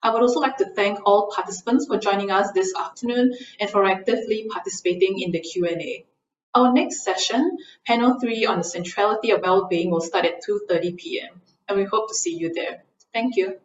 [0.03, 3.85] I would also like to thank all participants for joining us this afternoon and for
[3.85, 6.05] actively participating in the Q&A.
[6.55, 11.41] Our next session, panel three on the centrality of well-being will start at 2.30 p.m.
[11.67, 12.83] and we hope to see you there.
[13.13, 13.59] Thank you.